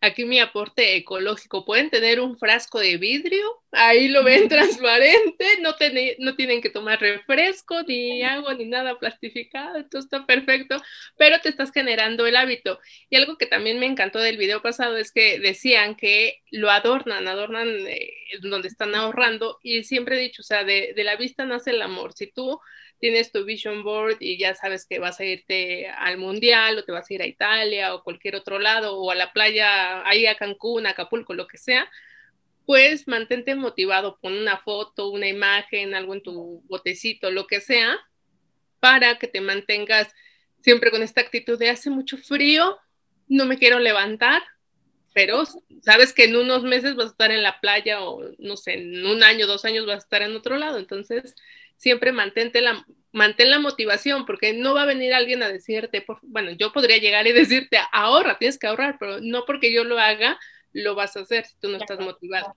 aquí 0.02 0.26
mi 0.26 0.38
aporte 0.40 0.96
ecológico. 0.96 1.64
Pueden 1.64 1.88
tener 1.88 2.20
un 2.20 2.38
frasco 2.38 2.78
de 2.78 2.98
vidrio 2.98 3.62
ahí 3.72 4.08
lo 4.08 4.22
ven 4.22 4.48
transparente, 4.48 5.46
no, 5.60 5.74
no 6.18 6.36
tienen 6.36 6.60
que 6.60 6.70
tomar 6.70 7.00
refresco, 7.00 7.82
ni 7.82 8.22
agua, 8.22 8.54
ni 8.54 8.66
nada 8.66 8.98
plastificado, 8.98 9.84
todo 9.86 10.02
está 10.02 10.26
perfecto, 10.26 10.80
pero 11.16 11.40
te 11.40 11.48
estás 11.48 11.72
generando 11.72 12.26
el 12.26 12.36
hábito. 12.36 12.78
Y 13.10 13.16
algo 13.16 13.36
que 13.38 13.46
también 13.46 13.80
me 13.80 13.86
encantó 13.86 14.18
del 14.18 14.36
video 14.36 14.62
pasado 14.62 14.96
es 14.96 15.12
que 15.12 15.40
decían 15.40 15.96
que 15.96 16.42
lo 16.50 16.70
adornan, 16.70 17.26
adornan 17.26 17.68
eh, 17.68 18.12
donde 18.42 18.68
están 18.68 18.94
ahorrando, 18.94 19.58
y 19.62 19.84
siempre 19.84 20.16
he 20.16 20.20
dicho, 20.20 20.42
o 20.42 20.44
sea, 20.44 20.64
de, 20.64 20.92
de 20.94 21.04
la 21.04 21.16
vista 21.16 21.44
nace 21.46 21.70
el 21.70 21.82
amor. 21.82 22.12
Si 22.12 22.26
tú 22.30 22.60
tienes 23.02 23.32
tu 23.32 23.44
vision 23.44 23.82
board 23.82 24.18
y 24.20 24.38
ya 24.38 24.54
sabes 24.54 24.86
que 24.86 25.00
vas 25.00 25.18
a 25.18 25.24
irte 25.24 25.88
al 25.88 26.18
mundial 26.18 26.78
o 26.78 26.84
te 26.84 26.92
vas 26.92 27.10
a 27.10 27.14
ir 27.14 27.20
a 27.20 27.26
Italia 27.26 27.96
o 27.96 28.04
cualquier 28.04 28.36
otro 28.36 28.60
lado 28.60 28.96
o 28.96 29.10
a 29.10 29.16
la 29.16 29.32
playa, 29.32 30.06
ahí 30.08 30.26
a 30.26 30.36
Cancún, 30.36 30.86
Acapulco, 30.86 31.34
lo 31.34 31.48
que 31.48 31.58
sea, 31.58 31.90
pues 32.64 33.08
mantente 33.08 33.56
motivado, 33.56 34.20
pon 34.20 34.34
una 34.34 34.56
foto, 34.56 35.08
una 35.08 35.26
imagen, 35.26 35.96
algo 35.96 36.14
en 36.14 36.22
tu 36.22 36.62
botecito, 36.68 37.32
lo 37.32 37.48
que 37.48 37.60
sea, 37.60 37.98
para 38.78 39.18
que 39.18 39.26
te 39.26 39.40
mantengas 39.40 40.14
siempre 40.60 40.92
con 40.92 41.02
esta 41.02 41.22
actitud 41.22 41.58
de 41.58 41.70
hace 41.70 41.90
mucho 41.90 42.16
frío, 42.16 42.78
no 43.26 43.46
me 43.46 43.58
quiero 43.58 43.80
levantar, 43.80 44.44
pero 45.12 45.42
sabes 45.82 46.12
que 46.12 46.26
en 46.26 46.36
unos 46.36 46.62
meses 46.62 46.94
vas 46.94 47.06
a 47.06 47.10
estar 47.10 47.32
en 47.32 47.42
la 47.42 47.58
playa 47.58 48.04
o 48.04 48.30
no 48.38 48.56
sé, 48.56 48.74
en 48.74 49.04
un 49.04 49.24
año, 49.24 49.48
dos 49.48 49.64
años 49.64 49.86
vas 49.86 49.96
a 49.96 50.04
estar 50.04 50.22
en 50.22 50.36
otro 50.36 50.56
lado, 50.56 50.78
entonces 50.78 51.34
siempre 51.82 52.12
mantente 52.12 52.60
la, 52.60 52.86
mantén 53.10 53.50
la 53.50 53.58
motivación, 53.58 54.24
porque 54.24 54.52
no 54.52 54.72
va 54.72 54.82
a 54.82 54.86
venir 54.86 55.12
alguien 55.12 55.42
a 55.42 55.48
decirte, 55.48 56.06
bueno, 56.22 56.52
yo 56.52 56.72
podría 56.72 56.98
llegar 56.98 57.26
y 57.26 57.32
decirte, 57.32 57.76
ahorra, 57.90 58.38
tienes 58.38 58.56
que 58.56 58.68
ahorrar, 58.68 58.98
pero 59.00 59.18
no 59.20 59.44
porque 59.44 59.72
yo 59.72 59.82
lo 59.82 59.98
haga, 59.98 60.38
lo 60.72 60.94
vas 60.94 61.16
a 61.16 61.20
hacer 61.20 61.44
si 61.44 61.56
tú 61.60 61.68
no 61.68 61.78
estás 61.78 61.98
motivado. 61.98 62.56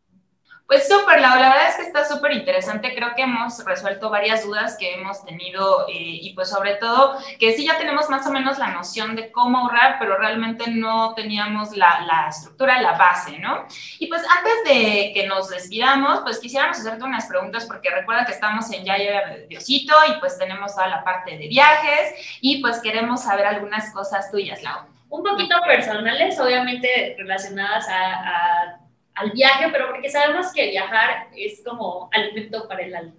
Pues 0.68 0.88
súper, 0.88 1.22
la, 1.22 1.36
verdad 1.36 1.70
es 1.70 1.76
que 1.76 1.84
está 1.84 2.06
súper 2.06 2.32
interesante. 2.32 2.96
Creo 2.96 3.14
que 3.16 3.22
hemos 3.22 3.64
resuelto 3.64 4.10
varias 4.10 4.44
dudas 4.44 4.76
que 4.80 4.96
hemos 4.96 5.24
tenido 5.24 5.88
eh, 5.88 5.94
y 5.94 6.34
pues 6.34 6.50
sobre 6.50 6.76
todo 6.76 7.20
que 7.40 7.54
sí 7.54 7.66
ya 7.66 7.78
tenemos 7.78 8.10
más 8.10 8.26
o 8.26 8.32
menos 8.32 8.58
la 8.58 8.70
noción 8.70 9.16
de 9.16 9.32
cómo 9.32 9.60
ahorrar, 9.60 9.98
pero 10.00 10.18
realmente 10.18 10.72
no 10.72 11.14
teníamos 11.14 11.78
la, 11.78 12.02
la 12.02 12.30
estructura, 12.30 12.82
la 12.82 12.94
base, 12.94 13.38
¿no? 13.38 13.68
Y 14.00 14.08
pues 14.08 14.24
antes 14.38 14.54
de 14.66 15.12
que 15.14 15.28
nos 15.28 15.50
despidamos, 15.50 16.22
pues 16.22 16.40
quisiéramos 16.40 16.80
hacerte 16.80 17.04
unas 17.04 17.28
preguntas 17.28 17.66
porque 17.66 17.92
recuerda 17.92 18.26
que 18.26 18.32
estamos 18.32 18.72
en 18.72 18.86
Yaya 18.86 19.46
Diosito 19.48 19.94
y 20.10 20.20
pues 20.20 20.40
tenemos 20.40 20.74
toda 20.74 20.88
la 20.88 21.04
parte 21.04 21.38
de 21.38 21.48
viajes 21.48 22.40
y 22.42 22.60
pues 22.62 22.80
queremos 22.80 23.22
saber 23.22 23.46
algunas 23.46 23.94
cosas 23.94 24.32
tuyas, 24.32 24.64
Lau 24.64 24.96
un 25.08 25.24
poquito 25.24 25.56
personales, 25.66 26.38
obviamente 26.40 27.16
relacionadas 27.18 27.88
a, 27.90 28.80
al 29.16 29.32
viaje, 29.32 29.70
pero 29.72 29.88
porque 29.90 30.10
sabemos 30.10 30.52
que 30.54 30.70
viajar 30.70 31.28
es 31.36 31.62
como 31.66 32.10
alimento 32.14 32.68
para 32.68 32.84
el 32.84 32.96
alma. 32.96 33.14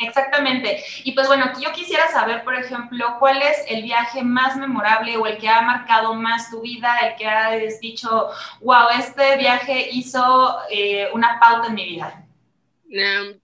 Exactamente. 0.00 0.82
Y 1.02 1.12
pues 1.12 1.26
bueno, 1.26 1.50
yo 1.60 1.72
quisiera 1.72 2.08
saber, 2.08 2.44
por 2.44 2.54
ejemplo, 2.54 3.16
cuál 3.18 3.42
es 3.42 3.64
el 3.68 3.82
viaje 3.82 4.22
más 4.22 4.56
memorable 4.56 5.16
o 5.16 5.26
el 5.26 5.38
que 5.38 5.48
ha 5.48 5.60
marcado 5.62 6.14
más 6.14 6.50
tu 6.50 6.60
vida, 6.60 6.96
el 6.98 7.16
que 7.16 7.26
has 7.26 7.80
dicho, 7.80 8.28
wow, 8.60 8.88
este 8.96 9.36
viaje 9.38 9.88
hizo 9.90 10.56
eh, 10.70 11.08
una 11.12 11.40
pauta 11.40 11.68
en 11.68 11.74
mi 11.74 11.84
vida. 11.84 12.24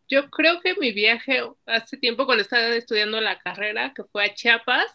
yo 0.08 0.30
creo 0.30 0.60
que 0.60 0.74
mi 0.74 0.92
viaje 0.92 1.42
hace 1.66 1.96
tiempo 1.96 2.24
cuando 2.24 2.42
estaba 2.42 2.68
estudiando 2.68 3.20
la 3.20 3.38
carrera, 3.38 3.92
que 3.92 4.04
fue 4.04 4.24
a 4.24 4.34
Chiapas, 4.34 4.86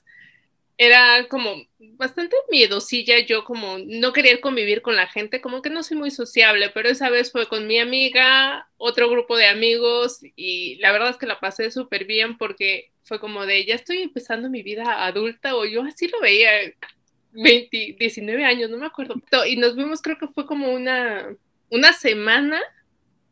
era 0.81 1.27
como 1.27 1.61
bastante 1.77 2.37
miedosilla, 2.49 3.19
yo 3.19 3.43
como 3.43 3.79
no 3.85 4.13
quería 4.13 4.39
convivir 4.39 4.81
con 4.81 4.95
la 4.95 5.07
gente, 5.07 5.41
como 5.41 5.61
que 5.61 5.69
no 5.69 5.83
soy 5.83 5.97
muy 5.97 6.09
sociable, 6.09 6.71
pero 6.73 6.87
esa 6.87 7.09
vez 7.09 7.33
fue 7.33 7.49
con 7.49 7.67
mi 7.67 7.79
amiga, 7.79 8.65
otro 8.77 9.09
grupo 9.09 9.35
de 9.35 9.47
amigos 9.47 10.19
y 10.37 10.77
la 10.77 10.93
verdad 10.93 11.09
es 11.09 11.17
que 11.17 11.25
la 11.25 11.41
pasé 11.41 11.69
súper 11.69 12.05
bien 12.05 12.37
porque 12.37 12.91
fue 13.03 13.19
como 13.19 13.45
de, 13.45 13.65
ya 13.65 13.75
estoy 13.75 13.97
empezando 14.03 14.49
mi 14.49 14.63
vida 14.63 15.05
adulta 15.05 15.53
o 15.57 15.65
yo 15.65 15.83
así 15.83 16.07
lo 16.07 16.21
veía, 16.21 16.49
20, 17.33 17.97
19 17.99 18.45
años, 18.45 18.69
no 18.69 18.77
me 18.77 18.85
acuerdo. 18.85 19.15
Y 19.45 19.57
nos 19.57 19.75
vimos, 19.75 20.01
creo 20.01 20.17
que 20.17 20.29
fue 20.29 20.45
como 20.45 20.71
una, 20.71 21.27
una 21.69 21.91
semana 21.91 22.61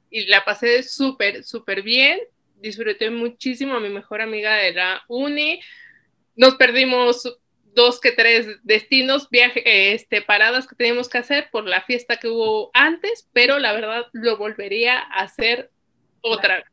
y 0.09 0.25
la 0.25 0.43
pasé 0.43 0.83
súper, 0.83 1.45
súper 1.45 1.81
bien, 1.81 2.19
disfruté 2.57 3.09
muchísimo 3.09 3.75
a 3.75 3.79
mi 3.79 3.87
mejor 3.87 4.19
amiga 4.19 4.57
de 4.57 4.73
la 4.73 5.01
uni 5.07 5.61
nos 6.37 6.55
perdimos 6.55 7.37
dos 7.73 7.99
que 7.99 8.11
tres 8.11 8.47
destinos, 8.63 9.29
viaje, 9.29 9.93
este, 9.93 10.21
paradas 10.21 10.67
que 10.67 10.75
teníamos 10.75 11.09
que 11.09 11.19
hacer 11.19 11.49
por 11.51 11.65
la 11.65 11.81
fiesta 11.81 12.17
que 12.17 12.27
hubo 12.27 12.71
antes, 12.73 13.29
pero 13.33 13.59
la 13.59 13.73
verdad 13.73 14.05
lo 14.13 14.37
volvería 14.37 14.97
a 14.99 15.21
hacer 15.21 15.69
otra 16.21 16.57
vez. 16.57 16.65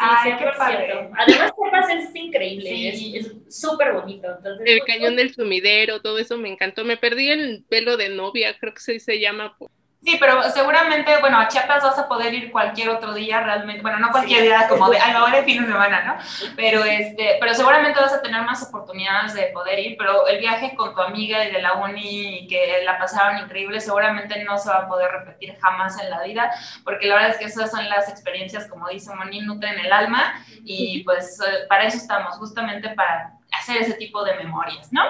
Ay, 0.00 0.32
qué 0.38 0.46
padre. 0.56 1.10
Además, 1.18 1.52
es 1.92 2.14
increíble, 2.14 3.18
es 3.18 3.32
súper 3.48 3.92
bonito. 3.92 4.28
el 4.64 4.80
cañón 4.84 5.16
del 5.16 5.34
sumidero, 5.34 6.00
todo 6.00 6.18
eso 6.18 6.38
me 6.38 6.48
encantó. 6.48 6.84
Me 6.84 6.96
perdí 6.96 7.30
el 7.30 7.64
velo 7.68 7.96
de 7.96 8.08
novia, 8.08 8.56
creo 8.58 8.72
que 8.72 8.80
se, 8.80 9.00
se 9.00 9.18
llama. 9.18 9.56
Sí, 10.00 10.16
pero 10.20 10.42
seguramente, 10.50 11.18
bueno, 11.18 11.40
a 11.40 11.48
Chiapas 11.48 11.82
vas 11.82 11.98
a 11.98 12.06
poder 12.06 12.32
ir 12.32 12.52
cualquier 12.52 12.88
otro 12.88 13.14
día 13.14 13.42
realmente, 13.42 13.82
bueno, 13.82 13.98
no 13.98 14.12
cualquier 14.12 14.42
día 14.42 14.68
como 14.68 14.88
de, 14.90 14.98
ay, 14.98 15.12
ahora 15.12 15.42
fin 15.42 15.60
de 15.60 15.66
semana, 15.66 16.02
¿no? 16.02 16.16
Pero, 16.54 16.84
este, 16.84 17.36
pero 17.40 17.52
seguramente 17.52 17.98
vas 18.00 18.12
a 18.12 18.22
tener 18.22 18.42
más 18.42 18.62
oportunidades 18.62 19.34
de 19.34 19.46
poder 19.48 19.80
ir, 19.80 19.96
pero 19.98 20.28
el 20.28 20.38
viaje 20.38 20.76
con 20.76 20.94
tu 20.94 21.00
amiga 21.00 21.44
y 21.44 21.50
de 21.50 21.60
la 21.60 21.74
uni 21.74 22.46
que 22.48 22.80
la 22.84 22.96
pasaron 22.96 23.38
increíble, 23.38 23.80
seguramente 23.80 24.44
no 24.44 24.56
se 24.56 24.68
va 24.68 24.76
a 24.76 24.88
poder 24.88 25.10
repetir 25.10 25.58
jamás 25.60 26.00
en 26.00 26.10
la 26.10 26.22
vida, 26.22 26.52
porque 26.84 27.08
la 27.08 27.16
verdad 27.16 27.30
es 27.30 27.38
que 27.38 27.44
esas 27.46 27.68
son 27.68 27.88
las 27.88 28.08
experiencias, 28.08 28.68
como 28.68 28.88
dice 28.88 29.12
Moni, 29.16 29.40
nutren 29.40 29.80
el 29.80 29.92
alma 29.92 30.44
y 30.64 31.02
pues 31.02 31.40
eh, 31.40 31.66
para 31.68 31.84
eso 31.84 31.96
estamos, 31.96 32.36
justamente 32.36 32.90
para 32.90 33.32
hacer 33.52 33.78
ese 33.78 33.94
tipo 33.94 34.22
de 34.22 34.34
memorias, 34.36 34.92
¿no? 34.92 35.02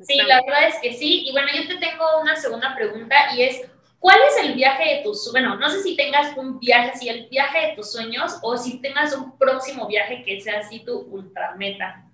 Sí, 0.00 0.20
la 0.26 0.42
verdad 0.42 0.68
es 0.68 0.76
que 0.80 0.92
sí. 0.92 1.26
Y 1.26 1.32
bueno, 1.32 1.48
yo 1.54 1.66
te 1.66 1.78
tengo 1.78 2.20
una 2.20 2.36
segunda 2.36 2.74
pregunta 2.74 3.16
y 3.34 3.42
es, 3.42 3.62
¿Cuál 3.98 4.18
es 4.28 4.44
el 4.44 4.54
viaje 4.54 4.96
de 4.96 5.02
tus, 5.02 5.30
bueno, 5.32 5.56
no 5.56 5.68
sé 5.70 5.82
si 5.82 5.96
tengas 5.96 6.36
un 6.36 6.60
viaje 6.60 6.90
así, 6.90 7.08
el 7.08 7.28
viaje 7.28 7.68
de 7.68 7.74
tus 7.74 7.92
sueños 7.92 8.38
o 8.42 8.56
si 8.56 8.80
tengas 8.80 9.14
un 9.14 9.36
próximo 9.38 9.86
viaje 9.86 10.22
que 10.24 10.40
sea 10.40 10.60
así 10.60 10.80
tu 10.80 10.98
ultrameta? 10.98 12.04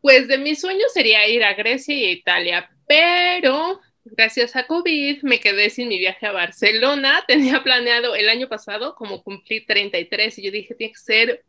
Pues 0.00 0.28
de 0.28 0.38
mis 0.38 0.60
sueños 0.60 0.92
sería 0.92 1.26
ir 1.28 1.44
a 1.44 1.54
Grecia 1.54 1.94
y 1.94 2.04
a 2.06 2.10
Italia, 2.10 2.70
pero 2.86 3.80
gracias 4.04 4.56
a 4.56 4.66
COVID 4.66 5.22
me 5.22 5.40
quedé 5.40 5.68
sin 5.70 5.88
mi 5.88 5.98
viaje 5.98 6.26
a 6.26 6.32
Barcelona. 6.32 7.22
Tenía 7.28 7.62
planeado 7.62 8.14
el 8.14 8.28
año 8.28 8.48
pasado 8.48 8.94
como 8.94 9.22
cumplir 9.22 9.66
33 9.66 10.38
y 10.38 10.42
yo 10.42 10.50
dije, 10.50 10.74
tiene 10.74 10.92
que 10.92 10.98
ser 10.98 11.44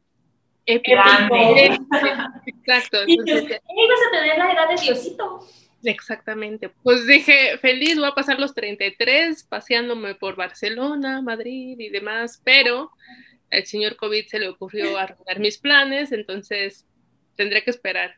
épico. 0.66 0.98
Exacto. 2.46 3.02
Entonces, 3.08 3.44
ibas 3.44 4.00
a 4.08 4.12
tener 4.12 4.38
la 4.38 4.52
edad 4.52 4.70
de 4.70 4.82
Diosito. 4.82 5.48
Exactamente. 5.84 6.70
Pues 6.84 7.08
dije, 7.08 7.58
feliz, 7.60 7.98
voy 7.98 8.08
a 8.08 8.16
pasar 8.16 8.40
los 8.40 8.54
33 8.54 9.44
paseándome 9.44 10.16
por 10.16 10.36
Barcelona, 10.36 11.22
Madrid 11.22 11.80
y 11.80 11.90
demás, 11.90 12.42
pero 12.44 12.92
al 13.52 13.66
señor 13.66 13.96
COVID 13.96 14.28
se 14.28 14.40
le 14.40 14.50
ocurrió 14.50 14.98
arreglar 14.98 15.40
mis 15.40 15.58
planes, 15.58 16.12
entonces 16.12 16.86
tendré 17.36 17.64
que 17.64 17.72
esperar. 17.72 18.16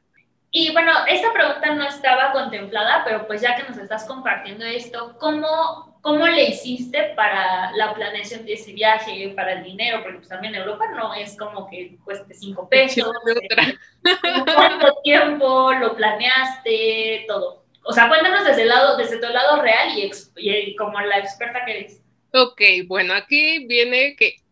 Y 0.51 0.71
bueno, 0.71 0.91
esta 1.07 1.33
pregunta 1.33 1.73
no 1.73 1.87
estaba 1.87 2.31
contemplada, 2.31 3.03
pero 3.03 3.25
pues 3.25 3.41
ya 3.41 3.55
que 3.55 3.63
nos 3.63 3.77
estás 3.77 4.05
compartiendo 4.05 4.63
esto, 4.65 5.17
¿cómo, 5.19 5.92
cómo 6.03 6.27
le 6.27 6.49
hiciste 6.49 7.13
para 7.15 7.71
la 7.77 7.95
planeación 7.95 8.45
de 8.45 8.53
ese 8.53 8.73
viaje, 8.73 9.31
para 9.35 9.53
el 9.53 9.63
dinero? 9.63 10.03
Porque 10.03 10.17
pues 10.17 10.27
también 10.27 10.53
Europa 10.53 10.85
no 10.93 11.13
es 11.13 11.37
como 11.37 11.69
que 11.69 11.95
cueste 12.03 12.33
cinco 12.33 12.67
pesos. 12.67 13.09
¿Cuánto 14.53 14.95
tiempo 15.01 15.71
lo 15.71 15.95
planeaste? 15.95 17.23
Todo. 17.25 17.63
O 17.85 17.93
sea, 17.93 18.09
cuéntanos 18.09 18.43
desde 18.43 18.63
el 18.63 18.67
lado, 18.67 18.97
desde 18.97 19.17
tu 19.17 19.29
lado 19.29 19.61
real 19.61 19.97
y, 19.97 20.11
y 20.35 20.75
como 20.75 20.99
la 20.99 21.19
experta 21.19 21.63
que 21.65 21.71
eres. 21.71 22.01
Ok, 22.33 22.61
bueno, 22.85 23.13
aquí 23.13 23.65
viene 23.65 24.17
que 24.17 24.42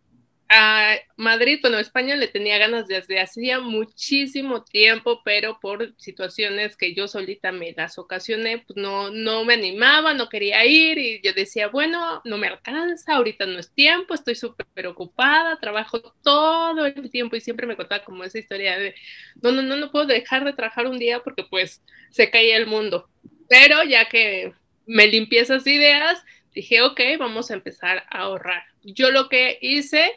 a 0.53 0.97
Madrid, 1.15 1.59
bueno, 1.61 1.79
España 1.79 2.17
le 2.17 2.27
tenía 2.27 2.57
ganas 2.57 2.85
desde 2.85 3.21
hacía 3.21 3.61
muchísimo 3.61 4.65
tiempo, 4.65 5.21
pero 5.23 5.59
por 5.61 5.95
situaciones 5.97 6.75
que 6.75 6.93
yo 6.93 7.07
solita 7.07 7.53
me 7.53 7.71
las 7.71 7.97
ocasioné, 7.97 8.57
pues 8.59 8.75
no, 8.75 9.11
no 9.11 9.45
me 9.45 9.53
animaba, 9.53 10.13
no 10.13 10.27
quería 10.27 10.65
ir 10.65 10.97
y 10.97 11.21
yo 11.21 11.31
decía, 11.31 11.69
bueno, 11.69 12.21
no 12.25 12.37
me 12.37 12.47
alcanza, 12.47 13.15
ahorita 13.15 13.45
no 13.45 13.59
es 13.59 13.71
tiempo, 13.73 14.13
estoy 14.13 14.35
súper 14.35 14.67
preocupada, 14.73 15.57
trabajo 15.57 16.01
todo 16.21 16.85
el 16.85 17.09
tiempo 17.09 17.37
y 17.37 17.41
siempre 17.41 17.65
me 17.65 17.77
contaba 17.77 18.03
como 18.03 18.25
esa 18.25 18.37
historia 18.37 18.77
de, 18.77 18.93
no, 19.41 19.53
no, 19.53 19.61
no, 19.61 19.77
no 19.77 19.89
puedo 19.89 20.05
dejar 20.05 20.43
de 20.43 20.51
trabajar 20.51 20.85
un 20.85 20.99
día 20.99 21.21
porque 21.23 21.45
pues 21.49 21.81
se 22.09 22.29
caía 22.29 22.57
el 22.57 22.67
mundo. 22.67 23.09
Pero 23.47 23.83
ya 23.83 24.09
que 24.09 24.53
me 24.85 25.07
limpié 25.07 25.39
esas 25.39 25.65
ideas, 25.65 26.21
dije, 26.53 26.81
ok, 26.81 26.99
vamos 27.17 27.51
a 27.51 27.53
empezar 27.53 28.03
a 28.09 28.23
ahorrar. 28.23 28.65
Yo 28.83 29.11
lo 29.11 29.29
que 29.29 29.57
hice 29.61 30.11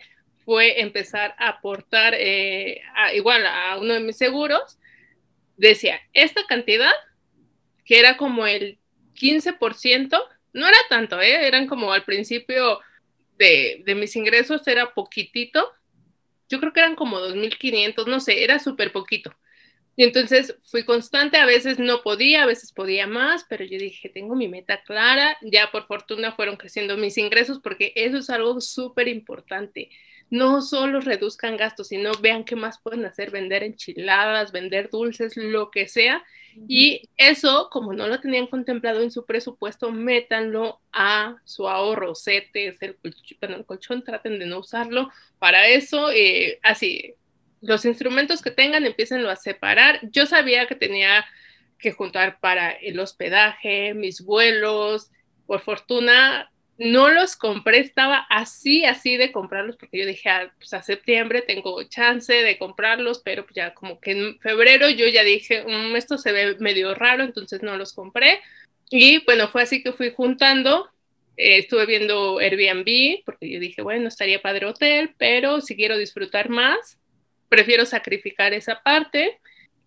fue 0.45 0.81
empezar 0.81 1.35
a 1.39 1.49
aportar 1.49 2.15
eh, 2.17 2.83
igual 3.15 3.47
a 3.47 3.79
uno 3.79 3.95
de 3.95 4.01
mis 4.01 4.17
seguros, 4.17 4.79
decía, 5.57 6.01
esta 6.13 6.45
cantidad, 6.47 6.93
que 7.85 7.99
era 7.99 8.17
como 8.17 8.47
el 8.47 8.79
15%, 9.15 10.23
no 10.53 10.69
era 10.69 10.79
tanto, 10.89 11.21
¿eh? 11.21 11.47
eran 11.47 11.67
como 11.67 11.93
al 11.93 12.05
principio 12.05 12.81
de, 13.39 13.83
de 13.85 13.95
mis 13.95 14.15
ingresos 14.17 14.67
era 14.67 14.95
poquitito. 14.95 15.73
Yo 16.49 16.61
creo 16.61 16.73
que 16.73 16.81
eran 16.81 16.95
como 16.95 17.19
2.500, 17.19 18.07
no 18.07 18.21
sé, 18.21 18.45
era 18.45 18.59
súper 18.59 18.93
poquito. 18.93 19.35
Y 19.97 20.03
entonces 20.03 20.57
fui 20.65 20.85
constante, 20.85 21.37
a 21.37 21.47
veces 21.47 21.79
no 21.79 22.03
podía, 22.03 22.43
a 22.43 22.47
veces 22.47 22.73
podía 22.73 23.07
más, 23.07 23.45
pero 23.49 23.65
yo 23.65 23.79
dije, 23.79 24.09
tengo 24.09 24.35
mi 24.35 24.49
meta 24.49 24.83
clara, 24.83 25.37
ya 25.43 25.71
por 25.71 25.87
fortuna 25.87 26.33
fueron 26.33 26.57
creciendo 26.57 26.97
mis 26.97 27.17
ingresos 27.17 27.61
porque 27.61 27.93
eso 27.95 28.19
es 28.19 28.29
algo 28.29 28.61
súper 28.61 29.07
importante. 29.07 29.91
No 30.31 30.63
solo 30.63 31.01
reduzcan 31.01 31.57
gastos, 31.57 31.89
sino 31.89 32.13
vean 32.21 32.45
qué 32.45 32.57
más 32.57 32.81
pueden 32.81 33.05
hacer, 33.05 33.31
vender 33.31 33.63
enchiladas, 33.63 34.53
vender 34.53 34.91
dulces, 34.91 35.37
lo 35.37 35.71
que 35.71 35.87
sea. 35.89 36.25
Y 36.69 37.09
eso, 37.17 37.69
como 37.71 37.93
no 37.93 38.07
lo 38.07 38.21
tenían 38.21 38.47
contemplado 38.47 39.03
en 39.03 39.11
su 39.11 39.27
presupuesto, 39.27 39.91
métanlo 39.91 40.81
a 40.93 41.37
su 41.45 41.69
ahorro, 41.69 42.15
CETES, 42.15 42.81
el, 42.81 42.97
bueno, 43.41 43.57
el 43.57 43.65
colchón, 43.65 44.05
traten 44.05 44.39
de 44.39 44.47
no 44.47 44.61
usarlo 44.61 45.11
para 45.39 45.67
eso, 45.69 46.11
eh, 46.13 46.61
así 46.63 47.15
los 47.65 47.85
instrumentos 47.85 48.43
que 48.43 48.51
tengan, 48.51 48.85
empiecen 48.85 49.25
a 49.27 49.37
separar. 49.37 50.01
Yo 50.11 50.27
sabía 50.27 50.67
que 50.67 50.75
tenía 50.75 51.25
que 51.79 51.93
juntar 51.93 52.39
para 52.41 52.71
el 52.71 53.01
hospedaje, 53.01 53.95
mis 53.95 54.23
vuelos. 54.23 55.11
Por 55.47 55.61
fortuna, 55.61 56.51
no 56.77 57.11
los 57.11 57.37
compré, 57.37 57.79
estaba 57.79 58.27
así, 58.29 58.85
así 58.85 59.17
de 59.17 59.31
comprarlos, 59.31 59.77
porque 59.77 59.99
yo 59.99 60.07
dije, 60.07 60.29
ah, 60.29 60.53
pues 60.59 60.75
a 60.75 60.83
septiembre 60.83 61.43
tengo 61.43 61.83
chance 61.85 62.33
de 62.33 62.59
comprarlos, 62.59 63.21
pero 63.25 63.47
ya 63.55 63.75
como 63.75 64.01
que 64.01 64.11
en 64.11 64.39
febrero 64.41 64.91
yo 64.91 65.07
ya 65.07 65.23
dije, 65.23 65.65
mm, 65.65 65.95
esto 65.97 66.19
se 66.19 66.33
ve 66.33 66.57
medio 66.59 66.95
raro, 66.95 67.23
entonces 67.23 67.63
no 67.63 67.77
los 67.77 67.93
compré. 67.93 68.41
Y 68.91 69.25
bueno, 69.25 69.49
fue 69.49 69.63
así 69.63 69.83
que 69.83 69.93
fui 69.93 70.13
juntando. 70.13 70.91
Eh, 71.37 71.59
estuve 71.59 71.87
viendo 71.87 72.39
Airbnb, 72.39 73.23
porque 73.25 73.51
yo 73.51 73.61
dije, 73.61 73.83
bueno, 73.83 74.09
estaría 74.09 74.43
padre 74.43 74.67
hotel, 74.67 75.15
pero 75.19 75.61
si 75.61 75.77
quiero 75.77 75.97
disfrutar 75.97 76.49
más, 76.49 76.99
prefiero 77.49 77.87
sacrificar 77.87 78.53
esa 78.53 78.83
parte. 78.83 79.39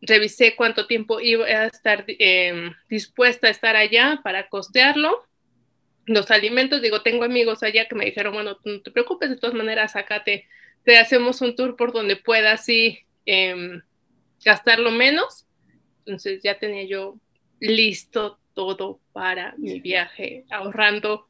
Revisé 0.01 0.55
cuánto 0.55 0.87
tiempo 0.87 1.19
iba 1.19 1.45
a 1.45 1.65
estar 1.67 2.05
em, 2.07 2.73
dispuesta 2.89 3.47
a 3.47 3.49
estar 3.49 3.75
allá 3.75 4.21
para 4.23 4.47
costearlo. 4.47 5.26
Los 6.07 6.31
alimentos, 6.31 6.81
digo, 6.81 7.01
tengo 7.03 7.23
amigos 7.23 7.63
allá 7.63 7.87
que 7.87 7.95
me 7.95 8.05
dijeron, 8.05 8.33
bueno, 8.33 8.57
no 8.63 8.81
te 8.81 8.91
preocupes, 8.91 9.29
de 9.29 9.37
todas 9.37 9.55
maneras, 9.55 9.91
sácate, 9.91 10.47
te 10.83 10.97
hacemos 10.97 11.41
un 11.41 11.55
tour 11.55 11.75
por 11.75 11.93
donde 11.93 12.15
puedas 12.15 12.65
sí, 12.65 12.99
eh, 13.25 13.81
gastarlo 14.43 14.89
menos. 14.89 15.45
Entonces 15.99 16.41
ya 16.41 16.57
tenía 16.57 16.83
yo 16.85 17.19
listo 17.59 18.39
todo 18.53 18.99
para 19.13 19.53
mi 19.57 19.79
viaje, 19.79 20.45
ahorrando. 20.49 21.27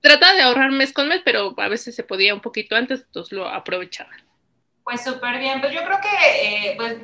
Trataba 0.00 0.34
de 0.34 0.42
ahorrar 0.42 0.70
mes 0.70 0.92
con 0.92 1.08
mes, 1.08 1.20
pero 1.24 1.54
a 1.58 1.68
veces 1.68 1.94
se 1.94 2.04
podía 2.04 2.32
un 2.32 2.40
poquito 2.40 2.76
antes, 2.76 3.02
entonces 3.02 3.32
lo 3.32 3.48
aprovechaba. 3.48 4.10
Pues 4.90 5.04
súper 5.04 5.38
bien, 5.38 5.60
pues 5.60 5.72
yo 5.72 5.84
creo 5.84 5.98
que 6.00 6.72
eh, 6.72 6.74
pues, 6.76 6.96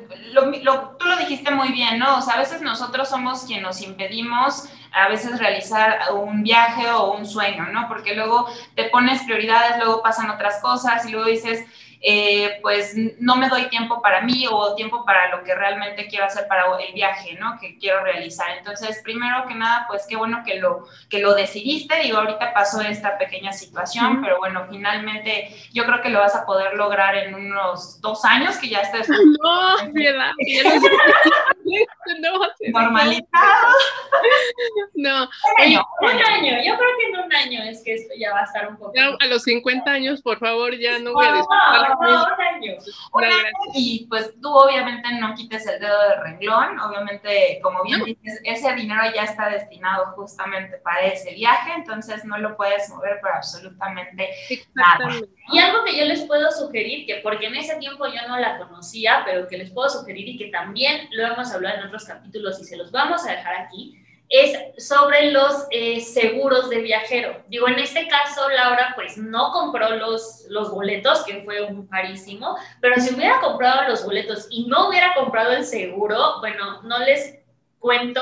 tú 0.99 1.05
lo 1.05 1.15
dijiste 1.15 1.51
muy 1.51 1.69
bien, 1.69 1.97
¿no? 1.97 2.17
O 2.17 2.21
sea, 2.21 2.33
a 2.33 2.37
veces 2.37 2.61
nosotros 2.61 3.07
somos 3.07 3.45
quienes 3.45 3.63
nos 3.63 3.81
impedimos 3.81 4.65
a 4.91 5.07
veces 5.07 5.39
realizar 5.39 5.97
un 6.13 6.43
viaje 6.43 6.91
o 6.91 7.13
un 7.13 7.25
sueño, 7.25 7.67
¿no? 7.71 7.87
Porque 7.87 8.13
luego 8.13 8.49
te 8.75 8.89
pones 8.89 9.23
prioridades, 9.23 9.77
luego 9.77 10.03
pasan 10.03 10.29
otras 10.29 10.59
cosas 10.61 11.05
y 11.05 11.11
luego 11.11 11.29
dices, 11.29 11.65
eh, 12.01 12.59
pues 12.61 12.95
no 13.19 13.35
me 13.35 13.49
doy 13.49 13.69
tiempo 13.69 14.01
para 14.01 14.21
mí 14.21 14.45
o 14.49 14.75
tiempo 14.75 15.03
para 15.05 15.35
lo 15.35 15.43
que 15.43 15.55
realmente 15.55 16.07
quiero 16.07 16.25
hacer 16.25 16.47
para 16.47 16.65
el 16.79 16.93
viaje, 16.93 17.37
¿no? 17.39 17.57
Que 17.59 17.77
quiero 17.77 18.03
realizar. 18.03 18.57
Entonces, 18.57 19.01
primero 19.03 19.45
que 19.47 19.55
nada, 19.55 19.85
pues 19.87 20.05
qué 20.07 20.15
bueno 20.15 20.43
que 20.45 20.59
lo, 20.59 20.87
que 21.09 21.19
lo 21.19 21.33
decidiste. 21.33 21.99
Digo, 21.99 22.17
ahorita 22.17 22.53
pasó 22.53 22.81
esta 22.81 23.17
pequeña 23.17 23.53
situación, 23.53 24.21
pero 24.21 24.37
bueno, 24.37 24.67
finalmente 24.69 25.55
yo 25.73 25.85
creo 25.85 26.01
que 26.01 26.09
lo 26.09 26.19
vas 26.19 26.35
a 26.35 26.45
poder 26.45 26.75
lograr 26.75 27.15
en 27.15 27.33
unos 27.33 28.01
dos 28.01 28.23
años 28.25 28.57
que 28.57 28.69
ya 28.69 28.79
estés. 28.79 29.07
No, 29.39 29.77
no, 32.21 32.39
normalizado. 32.71 33.27
No. 34.93 35.23
Un 35.23 35.63
año, 35.63 35.83
un 36.01 36.09
año, 36.09 36.57
yo 36.63 36.77
creo 36.77 36.89
que 36.97 37.05
en 37.05 37.15
un 37.27 37.35
año 37.35 37.63
es 37.63 37.83
que 37.83 37.93
esto 37.93 38.13
ya 38.17 38.33
va 38.33 38.41
a 38.41 38.43
estar 38.45 38.67
un 38.67 38.77
poco. 38.77 38.93
a 39.19 39.25
los 39.27 39.43
50 39.43 39.89
años, 39.89 40.21
por 40.21 40.39
favor, 40.39 40.75
ya 40.77 40.99
no 40.99 41.13
voy 41.13 41.25
a 41.25 41.33
disfrutar 41.33 41.97
y 43.73 44.05
pues 44.09 44.33
tú 44.41 44.49
obviamente 44.49 45.07
no 45.19 45.33
quites 45.35 45.67
el 45.67 45.79
dedo 45.79 46.01
de 46.09 46.15
renglón, 46.23 46.79
obviamente 46.79 47.59
como 47.61 47.83
bien 47.83 48.03
dices, 48.03 48.39
ese 48.43 48.73
dinero 48.75 49.01
ya 49.13 49.23
está 49.23 49.49
destinado 49.49 50.13
justamente 50.15 50.77
para 50.77 51.01
ese 51.01 51.33
viaje, 51.33 51.71
entonces 51.75 52.25
no 52.25 52.37
lo 52.37 52.55
puedes 52.55 52.89
mover 52.89 53.19
para 53.21 53.37
absolutamente 53.37 54.29
nada. 54.73 55.21
Y 55.51 55.59
algo 55.59 55.83
que 55.85 55.97
yo 55.97 56.05
les 56.05 56.23
puedo 56.23 56.51
sugerir, 56.51 57.05
que 57.05 57.17
porque 57.17 57.47
en 57.47 57.55
ese 57.55 57.75
tiempo 57.75 58.05
yo 58.07 58.27
no 58.27 58.37
la 58.37 58.57
conocía, 58.57 59.23
pero 59.25 59.47
que 59.47 59.57
les 59.57 59.71
puedo 59.71 59.89
sugerir 59.89 60.27
y 60.27 60.37
que 60.37 60.47
también 60.47 61.07
lo 61.11 61.27
hemos 61.27 61.51
hablado 61.51 61.79
en 61.79 61.87
otros 61.87 62.05
capítulos 62.05 62.59
y 62.61 62.65
se 62.65 62.77
los 62.77 62.91
vamos 62.91 63.25
a 63.25 63.31
dejar 63.31 63.55
aquí, 63.55 63.97
es 64.29 64.85
sobre 64.85 65.31
los 65.31 65.67
eh, 65.71 66.01
seguros 66.01 66.69
de 66.69 66.79
viajero. 66.79 67.43
Digo, 67.47 67.67
en 67.67 67.79
este 67.79 68.07
caso, 68.07 68.49
Laura 68.49 68.91
pues 68.95 69.17
no 69.17 69.51
compró 69.51 69.91
los, 69.91 70.45
los 70.49 70.69
boletos, 70.71 71.23
que 71.23 71.43
fue 71.43 71.63
un 71.63 71.87
carísimo, 71.87 72.57
pero 72.81 72.95
si 72.99 73.13
hubiera 73.13 73.39
comprado 73.39 73.87
los 73.87 74.03
boletos 74.03 74.47
y 74.49 74.67
no 74.67 74.89
hubiera 74.89 75.13
comprado 75.13 75.53
el 75.53 75.63
seguro, 75.63 76.39
bueno, 76.39 76.81
no 76.83 76.99
les 76.99 77.39
cuento. 77.79 78.21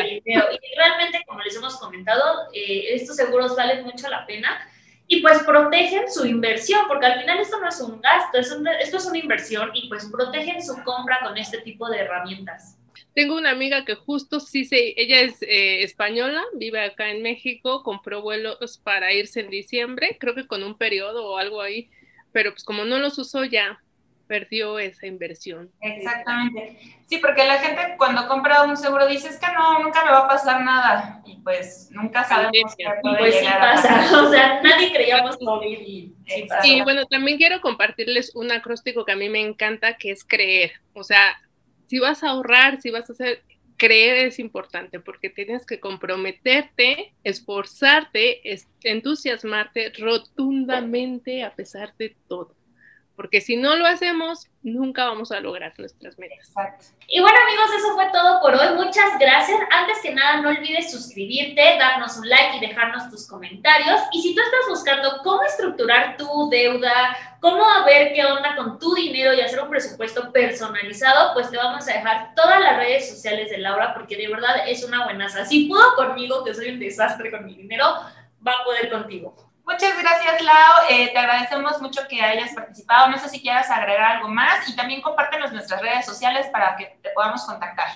Y 0.00 0.76
realmente, 0.76 1.22
como 1.26 1.40
les 1.40 1.54
hemos 1.56 1.76
comentado, 1.76 2.48
eh, 2.54 2.94
estos 2.94 3.16
seguros 3.16 3.54
valen 3.56 3.84
mucho 3.84 4.08
la 4.08 4.24
pena 4.26 4.58
y 5.06 5.20
pues 5.20 5.42
protegen 5.42 6.10
su 6.10 6.26
inversión, 6.26 6.82
porque 6.86 7.06
al 7.06 7.20
final 7.20 7.40
esto 7.40 7.58
no 7.60 7.68
es 7.68 7.80
un 7.80 8.00
gasto, 8.00 8.38
es 8.38 8.54
esto 8.80 8.96
es 8.98 9.06
una 9.06 9.18
inversión 9.18 9.70
y 9.74 9.88
pues 9.88 10.06
protegen 10.10 10.62
su 10.62 10.82
compra 10.82 11.20
con 11.22 11.36
este 11.36 11.58
tipo 11.58 11.88
de 11.88 12.00
herramientas. 12.00 12.77
Tengo 13.14 13.36
una 13.36 13.50
amiga 13.50 13.84
que 13.84 13.94
justo 13.94 14.40
sí 14.40 14.64
se, 14.64 14.94
ella 15.00 15.20
es 15.20 15.42
eh, 15.42 15.82
española, 15.82 16.42
vive 16.54 16.80
acá 16.80 17.10
en 17.10 17.22
México, 17.22 17.82
compró 17.82 18.22
vuelos 18.22 18.78
para 18.78 19.12
irse 19.12 19.40
en 19.40 19.50
diciembre, 19.50 20.16
creo 20.18 20.34
que 20.34 20.46
con 20.46 20.62
un 20.62 20.76
periodo 20.76 21.26
o 21.26 21.38
algo 21.38 21.60
ahí, 21.60 21.90
pero 22.32 22.52
pues 22.52 22.64
como 22.64 22.84
no 22.84 22.98
los 22.98 23.18
usó 23.18 23.44
ya, 23.44 23.80
perdió 24.28 24.78
esa 24.78 25.06
inversión. 25.06 25.72
Exactamente. 25.80 26.78
Sí, 27.06 27.18
porque 27.18 27.44
la 27.44 27.58
gente 27.58 27.96
cuando 27.96 28.28
compra 28.28 28.62
un 28.62 28.76
seguro 28.76 29.08
dice, 29.08 29.28
es 29.28 29.38
que 29.38 29.46
no, 29.52 29.82
nunca 29.82 30.04
me 30.04 30.12
va 30.12 30.26
a 30.26 30.28
pasar 30.28 30.62
nada. 30.62 31.22
Y 31.24 31.36
pues 31.38 31.88
nunca 31.90 32.22
sabemos 32.24 32.76
qué 32.76 32.84
puede 33.00 33.18
pues 33.18 33.38
sí 33.40 33.46
pasa. 33.46 34.22
O 34.22 34.30
sea, 34.30 34.60
nadie 34.62 34.92
creíamos 34.92 35.40
morir 35.40 35.80
y 35.80 36.14
Y 36.62 36.82
bueno, 36.82 37.06
también 37.06 37.38
quiero 37.38 37.60
compartirles 37.60 38.36
un 38.36 38.52
acróstico 38.52 39.04
que 39.04 39.12
a 39.12 39.16
mí 39.16 39.28
me 39.28 39.40
encanta, 39.40 39.96
que 39.96 40.10
es 40.10 40.22
creer. 40.24 40.72
O 40.92 41.02
sea, 41.02 41.40
si 41.88 41.98
vas 41.98 42.22
a 42.22 42.30
ahorrar, 42.30 42.80
si 42.80 42.90
vas 42.90 43.08
a 43.10 43.12
hacer, 43.12 43.42
creer 43.76 44.26
es 44.26 44.38
importante 44.38 45.00
porque 45.00 45.30
tienes 45.30 45.64
que 45.64 45.80
comprometerte, 45.80 47.14
esforzarte, 47.24 48.40
entusiasmarte 48.82 49.92
rotundamente 49.98 51.44
a 51.44 51.54
pesar 51.54 51.94
de 51.96 52.14
todo 52.28 52.57
porque 53.18 53.40
si 53.40 53.56
no 53.56 53.74
lo 53.74 53.84
hacemos, 53.84 54.46
nunca 54.62 55.06
vamos 55.06 55.32
a 55.32 55.40
lograr 55.40 55.74
nuestras 55.76 56.16
metas. 56.20 56.38
Exacto. 56.46 56.84
Y 57.08 57.20
bueno 57.20 57.36
amigos, 57.48 57.68
eso 57.76 57.94
fue 57.94 58.06
todo 58.12 58.40
por 58.40 58.54
hoy. 58.54 58.76
Muchas 58.76 59.18
gracias. 59.18 59.58
Antes 59.72 59.98
que 60.00 60.14
nada, 60.14 60.40
no 60.40 60.50
olvides 60.50 60.92
suscribirte, 60.92 61.60
darnos 61.80 62.16
un 62.16 62.28
like 62.28 62.58
y 62.58 62.60
dejarnos 62.60 63.10
tus 63.10 63.26
comentarios. 63.26 64.00
Y 64.12 64.22
si 64.22 64.36
tú 64.36 64.40
estás 64.40 64.60
buscando 64.68 65.20
cómo 65.24 65.42
estructurar 65.42 66.16
tu 66.16 66.48
deuda, 66.48 67.16
cómo 67.40 67.64
ver 67.84 68.12
qué 68.12 68.24
onda 68.24 68.54
con 68.54 68.78
tu 68.78 68.94
dinero 68.94 69.34
y 69.34 69.40
hacer 69.40 69.60
un 69.62 69.68
presupuesto 69.68 70.30
personalizado, 70.30 71.34
pues 71.34 71.50
te 71.50 71.56
vamos 71.56 71.88
a 71.88 71.94
dejar 71.94 72.36
todas 72.36 72.60
las 72.60 72.76
redes 72.76 73.10
sociales 73.10 73.50
de 73.50 73.58
Laura, 73.58 73.94
porque 73.94 74.16
de 74.16 74.28
verdad 74.28 74.68
es 74.68 74.84
una 74.84 75.02
buenaza. 75.02 75.44
Si 75.44 75.66
pudo 75.66 75.96
conmigo, 75.96 76.44
que 76.44 76.54
soy 76.54 76.68
un 76.68 76.78
desastre 76.78 77.32
con 77.32 77.44
mi 77.44 77.56
dinero, 77.56 77.84
va 78.46 78.52
a 78.52 78.64
poder 78.64 78.88
contigo. 78.88 79.47
Muchas 79.68 80.02
gracias, 80.02 80.42
Lau. 80.42 80.86
Eh, 80.88 81.10
te 81.12 81.18
agradecemos 81.18 81.78
mucho 81.82 82.00
que 82.08 82.22
hayas 82.22 82.54
participado. 82.54 83.10
No 83.10 83.18
sé 83.18 83.28
si 83.28 83.42
quieras 83.42 83.70
agregar 83.70 84.16
algo 84.16 84.28
más 84.28 84.66
y 84.66 84.74
también 84.74 85.02
compártenos 85.02 85.52
nuestras 85.52 85.82
redes 85.82 86.06
sociales 86.06 86.46
para 86.50 86.74
que 86.74 86.98
te 87.02 87.10
podamos 87.10 87.44
contactar. 87.44 87.86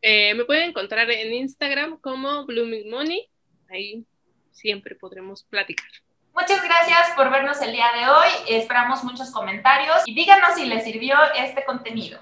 Eh, 0.00 0.34
me 0.34 0.44
pueden 0.44 0.70
encontrar 0.70 1.10
en 1.10 1.34
Instagram 1.34 1.98
como 1.98 2.46
Blooming 2.46 2.88
Money. 2.88 3.28
Ahí 3.68 4.04
siempre 4.52 4.94
podremos 4.94 5.42
platicar. 5.42 5.90
Muchas 6.32 6.62
gracias 6.62 7.10
por 7.16 7.28
vernos 7.28 7.60
el 7.60 7.72
día 7.72 7.90
de 7.98 8.08
hoy. 8.08 8.28
Esperamos 8.50 9.02
muchos 9.02 9.32
comentarios 9.32 9.96
y 10.06 10.14
díganos 10.14 10.54
si 10.54 10.66
les 10.66 10.84
sirvió 10.84 11.16
este 11.34 11.64
contenido. 11.64 12.20